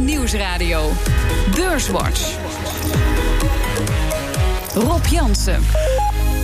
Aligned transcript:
Nieuwsradio. 0.00 0.92
Beurswatch. 1.54 2.38
Rob 4.74 5.06
Jansen. 5.06 5.62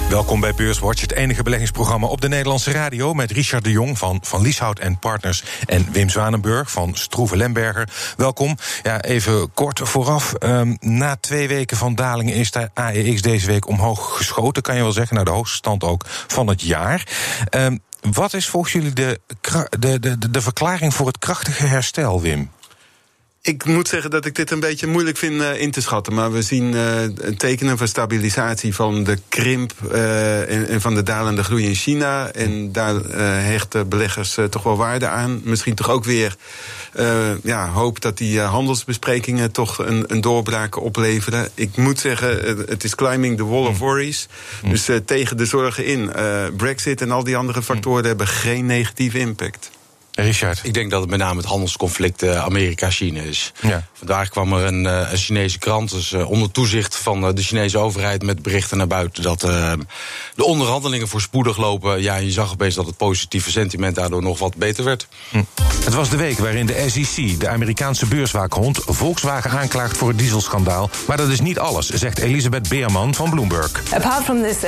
Welkom 0.09 0.41
bij 0.41 0.55
Beurswatch, 0.55 1.01
het 1.01 1.13
enige 1.13 1.43
beleggingsprogramma 1.43 2.07
op 2.07 2.21
de 2.21 2.29
Nederlandse 2.29 2.71
radio... 2.71 3.15
met 3.15 3.31
Richard 3.31 3.65
de 3.65 3.71
Jong 3.71 3.99
van 3.99 4.19
Van 4.23 4.43
Lieshout 4.43 4.79
en 4.79 4.99
Partners... 4.99 5.45
en 5.67 5.93
Wim 5.93 6.09
Zwanenburg 6.09 6.71
van 6.71 6.95
Stroeven 6.95 7.37
Lemberger. 7.37 7.89
Welkom. 8.17 8.57
Ja, 8.83 9.01
even 9.01 9.53
kort 9.53 9.81
vooraf. 9.83 10.35
Um, 10.41 10.77
na 10.81 11.17
twee 11.17 11.49
weken 11.49 11.77
van 11.77 11.95
dalingen 11.95 12.35
is 12.35 12.51
de 12.51 12.71
AEX 12.75 13.23
deze 13.23 13.47
week 13.47 13.69
omhoog 13.69 14.17
geschoten... 14.17 14.63
kan 14.63 14.77
je 14.77 14.83
wel 14.83 14.93
zeggen, 14.93 15.17
naar 15.17 15.25
de 15.25 15.31
hoogste 15.31 15.57
stand 15.57 15.85
ook 15.85 16.05
van 16.27 16.47
het 16.47 16.63
jaar. 16.63 17.07
Um, 17.51 17.81
wat 18.11 18.35
is 18.35 18.49
volgens 18.49 18.73
jullie 18.73 18.93
de, 18.93 19.21
de, 19.79 19.99
de, 19.99 20.31
de 20.31 20.41
verklaring 20.41 20.95
voor 20.95 21.07
het 21.07 21.19
krachtige 21.19 21.67
herstel, 21.67 22.21
Wim? 22.21 22.51
Ik 23.45 23.65
moet 23.65 23.89
zeggen 23.89 24.11
dat 24.11 24.25
ik 24.25 24.35
dit 24.35 24.51
een 24.51 24.61
beetje 24.61 24.87
moeilijk 24.87 25.17
vind 25.17 25.41
uh, 25.41 25.61
in 25.61 25.71
te 25.71 25.81
schatten. 25.81 26.15
Maar 26.15 26.33
we 26.33 26.43
zien 26.43 26.73
uh, 26.73 27.03
tekenen 27.37 27.79
van 27.79 27.89
stabilisatie 27.89 28.75
van 28.75 29.05
de 29.05 29.19
krimp 29.29 29.73
uh, 29.93 30.51
en, 30.51 30.69
en, 30.69 30.81
van 30.81 30.95
de 30.95 31.03
dalende 31.03 31.45
groei 31.45 31.67
in 31.67 31.75
China. 31.75 32.31
En 32.31 32.73
daar 32.73 32.95
hechten 33.45 33.89
beleggers 33.89 34.39
toch 34.51 34.63
wel 34.63 34.77
waarde 34.77 35.07
aan. 35.07 35.41
Misschien 35.45 35.75
toch 35.75 35.91
ook 35.91 36.05
weer 36.05 36.37
ja, 37.43 37.69
hoop 37.69 38.01
dat 38.01 38.19
die 38.19 38.41
handelsbesprekingen 38.41 39.53
toch 39.53 39.79
een, 39.79 40.05
een, 40.07 40.21
doorbraak 40.21 40.81
opleveren. 40.81 41.49
Ik 41.55 41.77
moet 41.77 41.99
zeggen, 41.99 42.57
het 42.69 42.85
is 42.85 42.95
climbing 42.95 43.37
the 43.37 43.47
wall 43.47 43.67
of 43.67 43.73
mm. 43.73 43.79
worries. 43.79 44.29
Mm. 44.63 44.71
Dus 44.71 44.89
tegen 45.05 45.37
de 45.37 45.47
zorgen 45.47 45.85
in. 45.85 46.11
Brexit 46.57 47.01
en 47.01 47.11
al 47.11 47.25
die 47.25 47.37
andere 47.37 47.63
factoren 47.63 48.01
mm. 48.01 48.07
hebben 48.07 48.27
geen 48.27 48.67
negatieve 48.67 49.19
impact. 49.19 49.71
Richard? 50.13 50.61
Ik 50.63 50.75
denk 50.75 50.91
dat 50.91 51.01
het 51.01 51.11
met 51.11 51.19
name 51.19 51.41
het 51.41 51.49
handelsconflict 51.49 52.23
uh, 52.23 52.45
Amerika-China 52.45 53.21
is. 53.21 53.53
Ja. 53.61 53.87
Vandaag 53.93 54.29
kwam 54.29 54.53
er 54.53 54.65
een, 54.65 54.85
uh, 54.85 55.11
een 55.11 55.19
Chinese 55.19 55.59
krant, 55.59 55.91
dus 55.91 56.13
uh, 56.13 56.31
onder 56.31 56.51
toezicht 56.51 56.97
van 56.97 57.35
de 57.35 57.43
Chinese 57.43 57.79
overheid, 57.79 58.23
met 58.23 58.43
berichten 58.43 58.77
naar 58.77 58.87
buiten 58.87 59.23
dat 59.23 59.41
de 59.41 60.45
onderhandelingen 60.45 61.09
voorspoedig 61.09 61.57
lopen. 61.57 62.03
Ja, 62.03 62.17
je 62.17 62.31
zag 62.31 62.53
opeens 62.53 62.75
dat 62.75 62.87
het 62.87 62.97
positieve 62.97 63.51
sentiment 63.51 63.95
daardoor 63.95 64.23
nog 64.23 64.39
wat 64.39 64.57
beter 64.57 64.85
werd. 64.85 65.07
Hm. 65.31 65.43
Het 65.85 65.95
was 65.95 66.11
de 66.11 66.17
week 66.17 66.39
waarin 66.39 66.67
de 66.67 66.87
SEC, 66.89 67.41
de 67.41 67.49
Amerikaanse 67.49 68.07
beurswaakhond, 68.07 68.81
Volkswagen 68.87 69.51
aanklaagt 69.51 69.97
voor 69.97 70.09
het 70.09 70.19
dieselschandaal. 70.19 70.91
Maar 71.07 71.17
dat 71.17 71.29
is 71.29 71.41
niet 71.41 71.59
alles, 71.59 71.89
zegt 71.89 72.19
Elisabeth 72.19 72.69
Beerman 72.69 73.15
van 73.15 73.31
Bloomberg. 73.31 73.83
Apart 73.95 74.25
from 74.25 74.43
this 74.43 74.59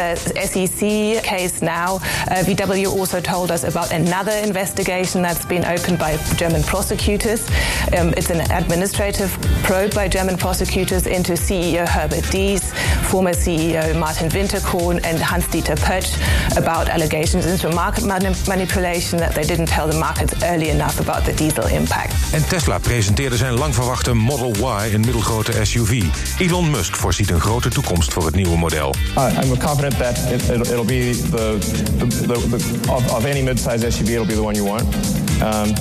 SEC 0.51 0.81
case 1.23 1.53
now, 1.61 2.01
VW 2.45 2.99
also 2.99 3.21
told 3.21 3.51
us 3.51 3.65
about 3.65 3.91
another 3.91 4.43
investigation 4.43 5.23
that 5.23 5.34
that's 5.35 5.47
been 5.47 5.65
opened 5.65 5.99
by 5.99 6.17
German 6.37 6.63
prosecutors. 6.63 7.49
Um, 7.97 8.15
it's 8.17 8.31
an 8.31 8.41
administrative 8.53 9.31
probe 9.63 9.95
by 9.95 10.07
German 10.09 10.37
prosecutors 10.37 11.07
into 11.07 11.33
CEO 11.33 11.89
Herbert 11.89 12.31
Dies, 12.31 12.73
former 13.11 13.33
CEO 13.33 13.99
Martin 13.99 14.29
Winterkorn, 14.29 15.01
and 15.05 15.19
Hans-Dieter 15.19 15.77
Pötsch 15.77 16.15
about 16.57 16.89
allegations 16.89 17.47
into 17.47 17.69
market 17.75 18.05
manipulation 18.05 19.19
that 19.19 19.35
they 19.35 19.43
didn't 19.45 19.67
tell 19.67 19.89
the 19.89 19.99
markets 19.99 20.43
early 20.45 20.71
enough 20.71 21.01
about 21.01 21.25
the 21.25 21.33
diesel 21.33 21.67
impact. 21.67 22.15
En 22.33 22.49
Tesla 22.49 22.79
presenteerde 22.79 23.37
zijn 23.37 23.55
lang 23.55 23.75
verwachte 23.75 24.15
Model 24.15 24.55
Y, 24.57 24.95
een 24.95 25.01
middelgrote 25.01 25.53
SUV. 25.63 26.03
Elon 26.39 26.71
Musk 26.71 26.97
voorziet 26.97 27.31
een 27.31 27.41
grote 27.41 27.69
toekomst 27.69 28.13
voor 28.13 28.25
het 28.25 28.35
nieuwe 28.35 28.57
model. 28.57 28.95
Uh, 29.19 29.43
I'm 29.43 29.59
confident 29.59 29.99
that 29.99 30.19
it, 30.31 30.71
it'll 30.71 30.85
be 30.85 31.11
the, 31.31 31.59
the, 31.99 32.07
the, 32.07 32.49
the 32.49 32.93
of, 32.93 33.13
of 33.13 33.25
any 33.25 33.43
mid-size 33.43 33.91
SUV, 33.91 34.09
it'll 34.09 34.27
be 34.27 34.35
the 34.35 34.43
one 34.43 34.55
you 34.55 34.65
want. 34.65 35.24
Um, 35.43 35.75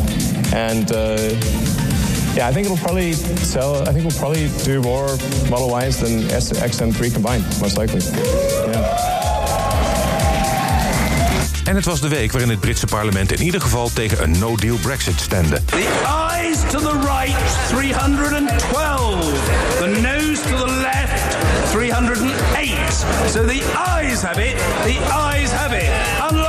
and 0.54 0.92
uh, 0.92 1.18
yeah, 2.36 2.48
I 2.48 2.54
think 2.54 2.66
it'll 2.66 2.78
probably 2.78 3.14
sell. 3.14 3.88
I 3.88 3.92
think 3.92 4.06
we'll 4.06 4.20
probably 4.20 4.50
do 4.64 4.82
more 4.82 5.18
Model 5.50 5.78
Ys 5.78 6.00
than 6.00 6.30
S, 6.32 6.62
X 6.62 6.82
and 6.82 6.96
3 6.96 7.12
combined, 7.12 7.44
most 7.62 7.78
likely. 7.78 8.02
Yeah. 8.72 9.14
En 11.64 11.76
het 11.76 11.86
was 11.86 12.02
de 12.02 12.08
week 12.08 12.32
waarin 12.32 12.50
het 12.50 12.60
Britse 12.60 12.86
parlement 12.86 13.32
in 13.32 13.42
ieder 13.42 13.62
geval 13.62 13.90
tegen 13.94 14.24
een 14.24 14.40
no-deal 14.40 14.76
Brexit 14.76 15.20
stemde. 15.20 15.62
The 15.66 15.88
eyes 16.30 16.58
to 16.72 16.80
the 16.80 17.00
right, 17.00 17.36
312. 17.68 19.80
The 19.80 19.88
nose 19.88 20.42
to 20.42 20.58
the 20.58 20.72
left, 20.82 21.38
308. 21.72 22.78
So 23.32 23.46
the 23.46 23.62
eyes 23.88 24.22
have 24.22 24.46
it, 24.46 24.56
the 24.84 25.00
eyes 25.14 25.52
have 25.52 25.78
it. 25.78 25.90
Unlock. 26.30 26.43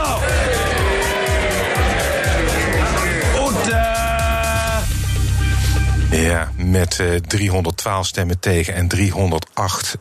Ja, 6.25 6.51
met 6.57 6.99
uh, 6.99 7.17
312 7.17 8.07
stemmen 8.07 8.41
tegen 8.41 8.75
en 8.75 8.89
308, 8.89 9.99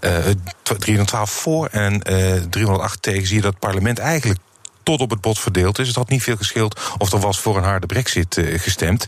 uh, 0.00 0.16
312 0.62 1.30
voor 1.30 1.66
en 1.66 2.00
uh, 2.10 2.36
eh, 2.36 2.42
308 2.50 3.02
tegen 3.02 3.26
zie 3.26 3.36
je 3.36 3.42
dat 3.42 3.50
het 3.50 3.60
parlement 3.60 3.98
eigenlijk 3.98 4.40
tot 4.82 5.00
op 5.00 5.10
het 5.10 5.20
bot 5.20 5.38
verdeeld 5.38 5.78
is. 5.78 5.86
Het 5.86 5.96
had 5.96 6.08
niet 6.08 6.22
veel 6.22 6.36
gescheeld 6.36 6.80
of 6.98 7.12
er 7.12 7.18
was 7.18 7.40
voor 7.40 7.56
een 7.56 7.64
harde 7.64 7.86
brexit 7.86 8.40
gestemd. 8.56 9.06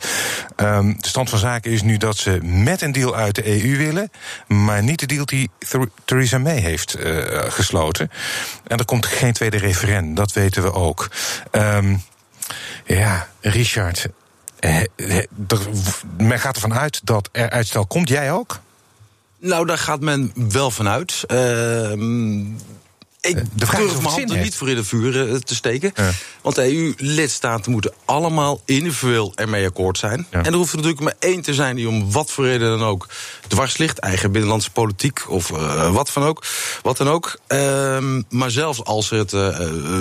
Um, 0.57 0.97
de 1.01 1.09
stand 1.09 1.31
van 1.31 1.39
zaken 1.39 1.71
is 1.71 1.83
nu 1.83 1.97
dat 1.97 2.17
ze 2.17 2.39
met 2.43 2.83
een 2.83 2.93
deal 2.93 3.17
uit 3.17 3.35
de 3.35 3.63
EU 3.63 3.77
willen... 3.77 4.11
maar 4.47 4.83
niet 4.83 5.01
de 5.01 5.07
deal 5.07 5.25
die 5.25 5.51
Theresa 6.05 6.39
May 6.39 6.59
heeft 6.59 6.97
gesloten. 7.49 8.11
En 8.67 8.79
er 8.79 8.85
komt 8.85 9.07
geen 9.07 9.33
tweede 9.33 9.59
referendum, 9.59 10.15
dat 10.15 10.33
weten 10.33 10.63
we 10.63 10.73
ook. 10.73 11.11
Um, 11.53 12.03
ja, 12.89 13.29
Richard, 13.41 13.99
eh, 13.99 14.05
eh, 14.05 14.11
men 16.17 16.41
gaat 16.41 16.55
ervan 16.55 16.75
uit 16.75 17.01
dat 17.05 17.29
er 17.33 17.51
uitstel 17.51 17.87
komt. 17.87 18.09
Jij 18.09 18.33
ook? 18.33 18.61
Nou, 19.39 19.67
daar 19.67 19.79
gaat 19.79 20.01
men 20.01 20.33
wel 20.35 20.71
vanuit. 20.71 21.25
Uh, 21.29 21.93
ik 23.21 23.37
eh, 23.37 23.43
de 23.55 23.67
vraag 23.67 23.81
durf 23.81 23.93
mijn 23.93 24.15
hand 24.15 24.31
er 24.31 24.39
niet 24.39 24.55
voor 24.55 24.69
in 24.69 24.77
het 24.77 24.87
vuur 24.87 25.31
eh, 25.31 25.37
te 25.37 25.55
steken. 25.55 25.93
Want 26.43 26.55
de 26.55 26.75
EU-lidstaten 26.75 27.73
moeten 27.73 27.93
allemaal 28.05 28.61
individueel 28.65 29.33
ermee 29.35 29.67
akkoord 29.67 29.99
zijn. 29.99 30.27
En 30.31 30.45
er 30.45 30.53
hoeft 30.53 30.71
er 30.71 30.77
natuurlijk 30.77 31.05
maar 31.05 31.17
één 31.19 31.43
te 31.43 31.55
zijn 31.55 31.77
die 31.77 31.89
om 31.89 32.13
wat 32.13 32.31
voor 32.31 32.45
reden 32.45 32.79
dan 32.79 32.89
ook 32.89 33.09
dwars 33.49 33.77
ligt. 33.77 33.99
Eigen 33.99 34.33
binnenlandse 34.33 34.71
politiek 34.71 35.31
of 35.31 35.51
uh, 35.51 35.93
wat, 35.93 36.11
van 36.11 36.23
ook, 36.23 36.45
wat 36.83 36.97
dan 36.97 37.09
ook. 37.09 37.39
Uh, 37.49 37.99
maar 38.29 38.51
zelfs 38.51 38.85
als 38.85 39.11
het 39.11 39.33
uh, 39.33 39.59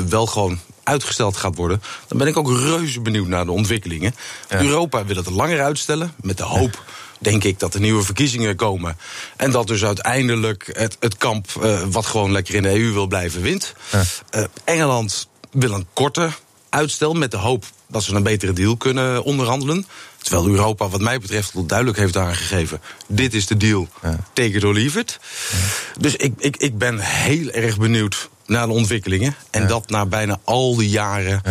wel 0.09 0.25
gewoon 0.25 0.59
uitgesteld 0.87 1.37
gaat 1.37 1.55
worden... 1.55 1.81
dan 2.07 2.17
ben 2.17 2.27
ik 2.27 2.37
ook 2.37 2.49
reuze 2.49 3.01
benieuwd 3.01 3.27
naar 3.27 3.45
de 3.45 3.51
ontwikkelingen. 3.51 4.15
Europa 4.47 5.05
wil 5.05 5.15
het 5.15 5.29
langer 5.29 5.61
uitstellen 5.61 6.13
met 6.21 6.37
de 6.37 6.43
hoop 6.43 6.83
denk 7.19 7.43
ik 7.43 7.59
dat 7.59 7.73
er 7.73 7.79
nieuwe 7.79 8.03
verkiezingen 8.03 8.55
komen. 8.55 8.97
En 9.35 9.51
dat 9.51 9.67
dus 9.67 9.85
uiteindelijk 9.85 10.69
het, 10.71 10.97
het 10.99 11.17
kamp, 11.17 11.47
uh, 11.61 11.81
wat 11.91 12.05
gewoon 12.05 12.31
lekker 12.31 12.55
in 12.55 12.61
de 12.61 12.79
EU 12.79 12.91
wil 12.91 13.07
blijven, 13.07 13.41
wint. 13.41 13.73
Ja. 13.91 14.03
Uh, 14.35 14.43
Engeland 14.63 15.27
wil 15.51 15.71
een 15.71 15.87
korte 15.93 16.29
uitstel 16.69 17.13
met 17.13 17.31
de 17.31 17.37
hoop 17.37 17.65
dat 17.87 18.03
ze 18.03 18.15
een 18.15 18.23
betere 18.23 18.53
deal 18.53 18.77
kunnen 18.77 19.23
onderhandelen. 19.23 19.85
Terwijl 20.17 20.47
Europa, 20.47 20.89
wat 20.89 21.01
mij 21.01 21.19
betreft, 21.19 21.55
al 21.55 21.65
duidelijk 21.65 21.97
heeft 21.97 22.17
aangegeven: 22.17 22.81
dit 23.07 23.33
is 23.33 23.47
de 23.47 23.57
deal, 23.57 23.87
ja. 24.01 24.19
take 24.33 24.51
it 24.51 24.63
or 24.63 24.73
leave 24.73 24.99
it. 24.99 25.19
Ja. 25.51 25.57
Dus 25.99 26.15
ik, 26.15 26.33
ik, 26.37 26.57
ik 26.57 26.77
ben 26.77 26.99
heel 26.99 27.49
erg 27.49 27.77
benieuwd 27.77 28.29
naar 28.47 28.67
de 28.67 28.73
ontwikkelingen. 28.73 29.35
En 29.49 29.67
dat 29.67 29.89
na 29.89 30.05
bijna 30.05 30.39
al 30.43 30.75
die 30.75 30.89
jaren 30.89 31.41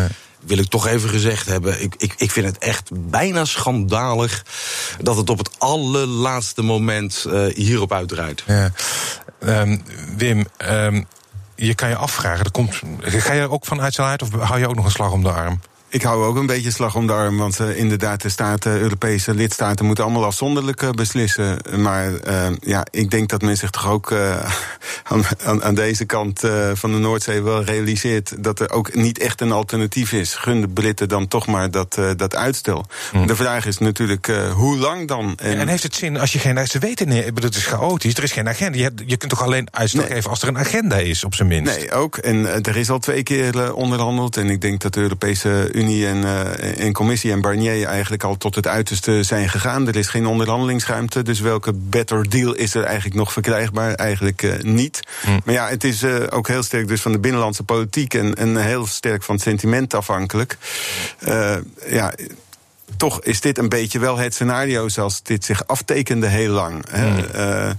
wil 0.40 0.58
ik 0.58 0.68
toch 0.68 0.86
even 0.86 1.08
gezegd 1.08 1.46
hebben. 1.46 1.82
Ik, 1.82 1.94
ik, 1.98 2.14
ik 2.16 2.30
vind 2.30 2.46
het 2.46 2.58
echt 2.58 2.90
bijna 2.92 3.44
schandalig 3.44 4.44
dat 5.00 5.16
het 5.16 5.30
op 5.30 5.38
het 5.38 5.50
allerlaatste 5.58 6.62
moment 6.62 7.24
uh, 7.28 7.54
hierop 7.54 7.92
uitdraait. 7.92 8.42
Ja. 8.46 8.72
Um, 9.40 9.82
Wim, 10.16 10.46
um, 10.70 11.06
je 11.54 11.74
kan 11.74 11.88
je 11.88 11.96
afvragen, 11.96 12.44
er 12.44 12.50
komt, 12.50 12.82
ga 13.00 13.32
je 13.32 13.40
er 13.40 13.50
ook 13.50 13.66
van 13.66 13.80
uitstel 13.80 14.14
of 14.22 14.30
hou 14.30 14.58
je 14.58 14.68
ook 14.68 14.74
nog 14.74 14.84
een 14.84 14.90
slag 14.90 15.12
om 15.12 15.22
de 15.22 15.32
arm? 15.32 15.60
Ik 15.96 16.02
hou 16.02 16.24
ook 16.24 16.36
een 16.36 16.46
beetje 16.46 16.70
slag 16.70 16.94
om 16.94 17.06
de 17.06 17.12
arm, 17.12 17.38
want 17.38 17.60
uh, 17.60 17.78
inderdaad, 17.78 18.22
de 18.22 18.28
staten, 18.28 18.80
Europese 18.80 19.34
lidstaten 19.34 19.86
moeten 19.86 20.04
allemaal 20.04 20.24
afzonderlijk 20.24 20.82
uh, 20.82 20.90
beslissen. 20.90 21.58
Maar 21.76 22.10
uh, 22.10 22.46
ja, 22.60 22.86
ik 22.90 23.10
denk 23.10 23.28
dat 23.28 23.42
men 23.42 23.56
zich 23.56 23.70
toch 23.70 23.88
ook 23.88 24.12
aan, 25.10 25.22
aan, 25.44 25.64
aan, 25.64 25.74
deze 25.74 26.04
kant 26.04 26.40
van 26.74 26.92
de 26.92 26.98
Noordzee 26.98 27.42
wel 27.42 27.62
realiseert 27.62 28.44
dat 28.44 28.60
er 28.60 28.70
ook 28.70 28.94
niet 28.94 29.18
echt 29.18 29.40
een 29.40 29.52
alternatief 29.52 30.12
is. 30.12 30.34
Gun 30.34 30.60
de 30.60 30.68
Britten 30.68 31.08
dan 31.08 31.28
toch 31.28 31.46
maar 31.46 31.70
dat, 31.70 31.98
dat 32.16 32.34
uitstel. 32.34 32.84
Hm. 33.10 33.26
De 33.26 33.36
vraag 33.36 33.66
is 33.66 33.78
natuurlijk 33.78 34.26
hoe 34.54 34.76
lang 34.76 35.08
dan? 35.08 35.34
En, 35.36 35.58
en, 35.58 35.68
heeft 35.68 35.82
het 35.82 35.94
zin 35.94 36.18
als 36.18 36.32
je 36.32 36.38
geen. 36.38 36.66
Ze 36.66 36.78
weten 36.78 37.08
niet, 37.08 37.24
het 37.42 37.54
is 37.54 37.66
chaotisch, 37.66 38.14
er 38.14 38.22
is 38.22 38.32
geen 38.32 38.48
agenda. 38.48 38.78
Je, 38.78 38.92
je 39.06 39.16
kunt 39.16 39.30
toch 39.30 39.42
alleen 39.42 39.68
uitstel 39.70 40.02
nee. 40.02 40.12
geven 40.12 40.30
als 40.30 40.42
er 40.42 40.48
een 40.48 40.58
agenda 40.58 40.96
is, 40.96 41.24
op 41.24 41.34
zijn 41.34 41.48
minst? 41.48 41.76
Nee, 41.76 41.92
ook. 41.92 42.16
En 42.16 42.64
er 42.64 42.76
is 42.76 42.90
al 42.90 42.98
twee 42.98 43.22
keer 43.22 43.74
onderhandeld. 43.74 44.36
En 44.36 44.50
ik 44.50 44.60
denk 44.60 44.80
dat 44.80 44.94
de 44.94 45.00
Europese 45.00 45.68
Unie 45.72 45.85
en, 45.86 46.16
uh, 46.16 46.80
en 46.80 46.92
Commissie 46.92 47.32
en 47.32 47.40
Barnier 47.40 47.86
eigenlijk 47.86 48.22
al 48.22 48.36
tot 48.36 48.54
het 48.54 48.66
uiterste 48.66 49.22
zijn 49.22 49.48
gegaan. 49.48 49.88
Er 49.88 49.96
is 49.96 50.08
geen 50.08 50.26
onderhandelingsruimte, 50.26 51.22
dus 51.22 51.40
welke 51.40 51.72
better 51.72 52.28
deal 52.28 52.54
is 52.54 52.74
er 52.74 52.84
eigenlijk 52.84 53.14
nog 53.14 53.32
verkrijgbaar? 53.32 53.94
Eigenlijk 53.94 54.42
uh, 54.42 54.52
niet. 54.60 55.00
Hm. 55.22 55.38
Maar 55.44 55.54
ja, 55.54 55.68
het 55.68 55.84
is 55.84 56.02
uh, 56.02 56.16
ook 56.30 56.48
heel 56.48 56.62
sterk 56.62 56.88
dus 56.88 57.00
van 57.00 57.12
de 57.12 57.18
binnenlandse 57.18 57.62
politiek 57.62 58.14
en, 58.14 58.34
en 58.34 58.56
heel 58.56 58.86
sterk 58.86 59.22
van 59.22 59.34
het 59.34 59.44
sentiment 59.44 59.94
afhankelijk. 59.94 60.56
ja 61.88 62.12
toch 62.96 63.22
is 63.22 63.40
dit 63.40 63.58
een 63.58 63.68
beetje 63.68 63.98
wel 63.98 64.16
het 64.16 64.34
scenario 64.34 64.88
zoals 64.88 65.22
dit 65.22 65.44
zich 65.44 65.66
aftekende 65.66 66.26
heel 66.26 66.50
lang. 66.50 66.84
Mm. 66.94 67.24
Uh, 67.34 67.70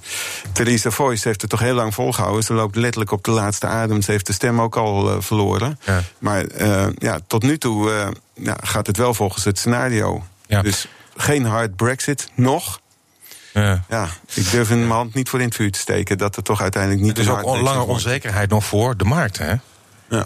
Theresa 0.52 0.90
Voice 0.90 1.28
heeft 1.28 1.42
het 1.42 1.50
toch 1.50 1.60
heel 1.60 1.74
lang 1.74 1.94
volgehouden. 1.94 2.44
Ze 2.44 2.54
loopt 2.54 2.76
letterlijk 2.76 3.12
op 3.12 3.24
de 3.24 3.32
laatste 3.32 3.68
adem. 3.68 4.02
Ze 4.02 4.12
heeft 4.12 4.28
de 4.28 4.34
stem 4.34 4.62
ook 4.62 4.76
al 4.76 5.14
uh, 5.14 5.22
verloren. 5.22 5.80
Ja. 5.84 6.02
Maar 6.18 6.46
uh, 6.46 6.88
ja, 6.98 7.20
tot 7.28 7.44
nu 7.44 7.58
toe 7.58 8.14
ja, 8.34 8.58
gaat 8.64 8.88
het 8.88 8.98
wel 8.98 9.14
volgens 9.14 9.44
het 9.44 9.60
scenario. 9.60 10.24
Ja. 10.48 10.62
Dus 10.62 10.88
geen 11.16 11.46
hard 11.46 11.76
Brexit, 11.76 12.30
nog. 12.34 12.80
Ja. 13.54 13.84
ja. 13.90 14.08
ik 14.34 14.52
durf 14.52 14.70
mijn 14.70 14.90
hand 14.90 15.14
niet 15.14 15.30
voor 15.30 15.40
in 15.40 15.46
het 15.46 15.56
vuur 15.56 15.72
te 15.72 15.80
steken 15.80 16.18
dat 16.18 16.36
er 16.36 16.44
toch 16.44 16.62
uiteindelijk 16.62 17.02
niet. 17.02 17.18
Er 17.18 17.24
is 17.24 17.30
ook 17.30 17.62
lange 17.62 17.84
onzekerheid 17.84 18.50
nog 18.50 18.66
voor 18.66 18.98
de 18.98 19.04
markt, 19.04 19.38
hè? 19.38 19.54
Ja. 20.10 20.26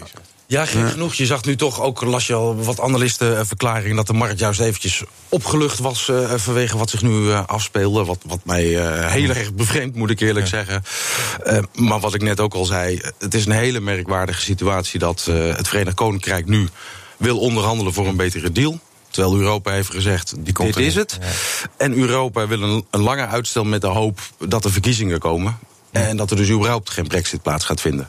Ja, 0.52 0.66
geen 0.66 0.88
genoeg. 0.88 1.14
Je 1.14 1.26
zag 1.26 1.44
nu 1.44 1.56
toch 1.56 1.80
ook, 1.80 2.02
las 2.02 2.26
je 2.26 2.34
al 2.34 2.56
wat 2.56 2.80
analistenverklaringen... 2.80 3.96
dat 3.96 4.06
de 4.06 4.12
markt 4.12 4.38
juist 4.38 4.60
eventjes 4.60 5.02
opgelucht 5.28 5.78
was 5.78 6.08
uh, 6.08 6.30
vanwege 6.34 6.78
wat 6.78 6.90
zich 6.90 7.02
nu 7.02 7.10
uh, 7.10 7.46
afspeelde. 7.46 8.04
Wat, 8.04 8.18
wat 8.26 8.40
mij 8.44 8.66
uh, 8.66 9.10
heel 9.10 9.28
erg 9.28 9.54
bevreemd, 9.54 9.94
moet 9.94 10.10
ik 10.10 10.20
eerlijk 10.20 10.46
zeggen. 10.46 10.82
maar 11.74 12.00
wat 12.00 12.14
ik 12.14 12.22
net 12.22 12.40
ook 12.40 12.54
al 12.54 12.64
zei, 12.64 13.00
het 13.18 13.34
is 13.34 13.46
een 13.46 13.52
hele 13.52 13.80
merkwaardige 13.80 14.40
situatie... 14.40 14.98
dat 14.98 15.24
het 15.24 15.68
Verenigd 15.68 15.96
Koninkrijk 15.96 16.46
nu 16.46 16.68
wil 17.16 17.38
onderhandelen 17.38 17.92
voor 17.92 18.06
een 18.06 18.16
betere 18.16 18.52
deal... 18.52 18.80
Terwijl 19.10 19.36
Europa 19.36 19.72
heeft 19.72 19.90
gezegd, 19.90 20.34
Die 20.38 20.52
dit 20.52 20.76
is 20.76 20.94
het. 20.94 21.18
En 21.76 21.94
Europa 21.94 22.46
wil 22.46 22.62
een, 22.62 22.86
een 22.90 23.00
lange 23.00 23.26
uitstel 23.26 23.64
met 23.64 23.80
de 23.80 23.86
hoop 23.86 24.20
dat 24.38 24.64
er 24.64 24.72
verkiezingen 24.72 25.18
komen. 25.18 25.58
En 25.90 26.16
dat 26.16 26.30
er 26.30 26.36
dus 26.36 26.50
überhaupt 26.50 26.90
geen 26.90 27.06
brexit 27.06 27.42
plaats 27.42 27.64
gaat 27.64 27.80
vinden. 27.80 28.08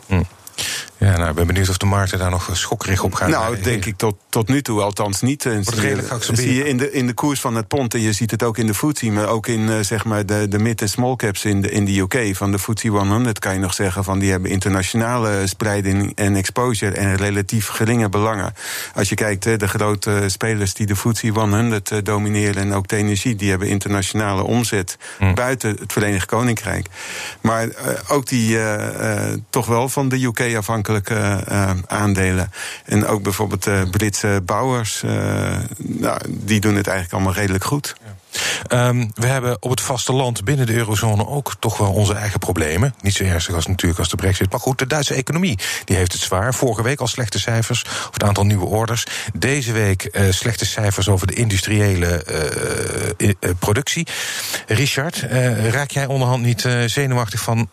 Ja, 1.03 1.17
nou, 1.17 1.29
ik 1.29 1.35
ben 1.35 1.47
benieuwd 1.47 1.69
of 1.69 1.77
de 1.77 1.85
markten 1.85 2.19
daar 2.19 2.29
nog 2.29 2.49
schokkerig 2.51 3.03
op 3.03 3.13
gaan. 3.13 3.29
Nou, 3.29 3.61
denk 3.61 3.85
ik 3.85 3.97
tot, 3.97 4.15
tot 4.29 4.47
nu 4.47 4.61
toe 4.61 4.81
althans 4.81 5.21
niet. 5.21 5.45
En 5.45 5.63
zie, 5.63 5.81
je, 5.81 6.19
zie 6.33 6.55
je 6.55 6.67
in 6.67 6.77
de, 6.77 6.91
in 6.91 7.07
de 7.07 7.13
koers 7.13 7.39
van 7.39 7.55
het 7.55 7.67
pond, 7.67 7.93
en 7.93 8.01
je 8.01 8.13
ziet 8.13 8.31
het 8.31 8.43
ook 8.43 8.57
in 8.57 8.67
de 8.67 8.73
FTSE... 8.73 9.11
maar 9.11 9.27
ook 9.27 9.47
in 9.47 9.59
uh, 9.59 9.79
zeg 9.79 10.05
maar 10.05 10.25
de, 10.25 10.47
de 10.47 10.59
mid- 10.59 10.81
en 10.81 10.89
small 10.89 11.15
caps 11.15 11.45
in 11.45 11.61
de, 11.61 11.71
in 11.71 11.85
de 11.85 11.99
UK. 11.99 12.35
Van 12.35 12.51
de 12.51 12.59
FTSE 12.59 12.87
100 12.87 13.39
kan 13.39 13.53
je 13.53 13.59
nog 13.59 13.73
zeggen 13.73 14.03
van 14.03 14.19
die 14.19 14.31
hebben 14.31 14.51
internationale 14.51 15.47
spreiding 15.47 16.11
en 16.15 16.35
exposure... 16.35 16.91
en 16.91 17.15
relatief 17.15 17.67
geringe 17.67 18.09
belangen. 18.09 18.53
Als 18.95 19.09
je 19.09 19.15
kijkt, 19.15 19.43
de 19.43 19.67
grote 19.67 20.23
spelers 20.27 20.73
die 20.73 20.85
de 20.85 20.95
FTSE 20.95 21.27
100 21.27 21.91
uh, 21.91 21.99
domineren... 22.03 22.61
en 22.61 22.73
ook 22.73 22.87
de 22.87 22.95
energie, 22.95 23.35
die 23.35 23.49
hebben 23.49 23.67
internationale 23.67 24.43
omzet 24.43 24.97
hm. 25.17 25.33
buiten 25.33 25.69
het 25.79 25.93
Verenigd 25.93 26.25
Koninkrijk. 26.25 26.87
Maar 27.41 27.65
uh, 27.65 27.71
ook 28.07 28.27
die 28.27 28.57
uh, 28.57 29.33
toch 29.49 29.65
wel 29.65 29.89
van 29.89 30.09
de 30.09 30.23
UK 30.23 30.39
uh, 31.01 31.71
aandelen. 31.87 32.51
En 32.85 33.05
ook 33.05 33.23
bijvoorbeeld 33.23 33.67
uh, 33.67 33.81
Britse 33.91 34.41
bouwers, 34.45 35.01
uh, 35.05 35.11
nou, 35.77 36.21
die 36.27 36.59
doen 36.59 36.75
het 36.75 36.87
eigenlijk 36.87 37.15
allemaal 37.15 37.33
redelijk 37.33 37.63
goed. 37.63 37.95
Um, 38.71 39.11
we 39.13 39.27
hebben 39.27 39.57
op 39.59 39.69
het 39.69 39.81
vasteland 39.81 40.43
binnen 40.43 40.65
de 40.65 40.73
eurozone 40.73 41.27
ook 41.27 41.55
toch 41.59 41.77
wel 41.77 41.93
onze 41.93 42.13
eigen 42.13 42.39
problemen. 42.39 42.95
Niet 43.01 43.13
zo 43.13 43.23
ernstig 43.23 43.55
als 43.55 43.67
natuurlijk 43.67 43.99
als 43.99 44.09
de 44.09 44.15
brexit. 44.15 44.51
Maar 44.51 44.59
goed, 44.59 44.79
de 44.79 44.87
Duitse 44.87 45.13
economie 45.13 45.59
die 45.85 45.95
heeft 45.95 46.11
het 46.11 46.21
zwaar. 46.21 46.53
Vorige 46.53 46.83
week 46.83 46.99
al 46.99 47.07
slechte 47.07 47.39
cijfers 47.39 47.85
over 47.85 48.13
het 48.13 48.23
aantal 48.23 48.45
nieuwe 48.45 48.65
orders. 48.65 49.05
Deze 49.33 49.71
week 49.71 50.17
slechte 50.29 50.65
cijfers 50.65 51.09
over 51.09 51.27
de 51.27 51.33
industriële 51.33 52.25
productie. 53.59 54.07
Richard, 54.67 55.25
raak 55.69 55.91
jij 55.91 56.05
onderhand 56.05 56.43
niet 56.43 56.67
zenuwachtig 56.85 57.41
van 57.41 57.69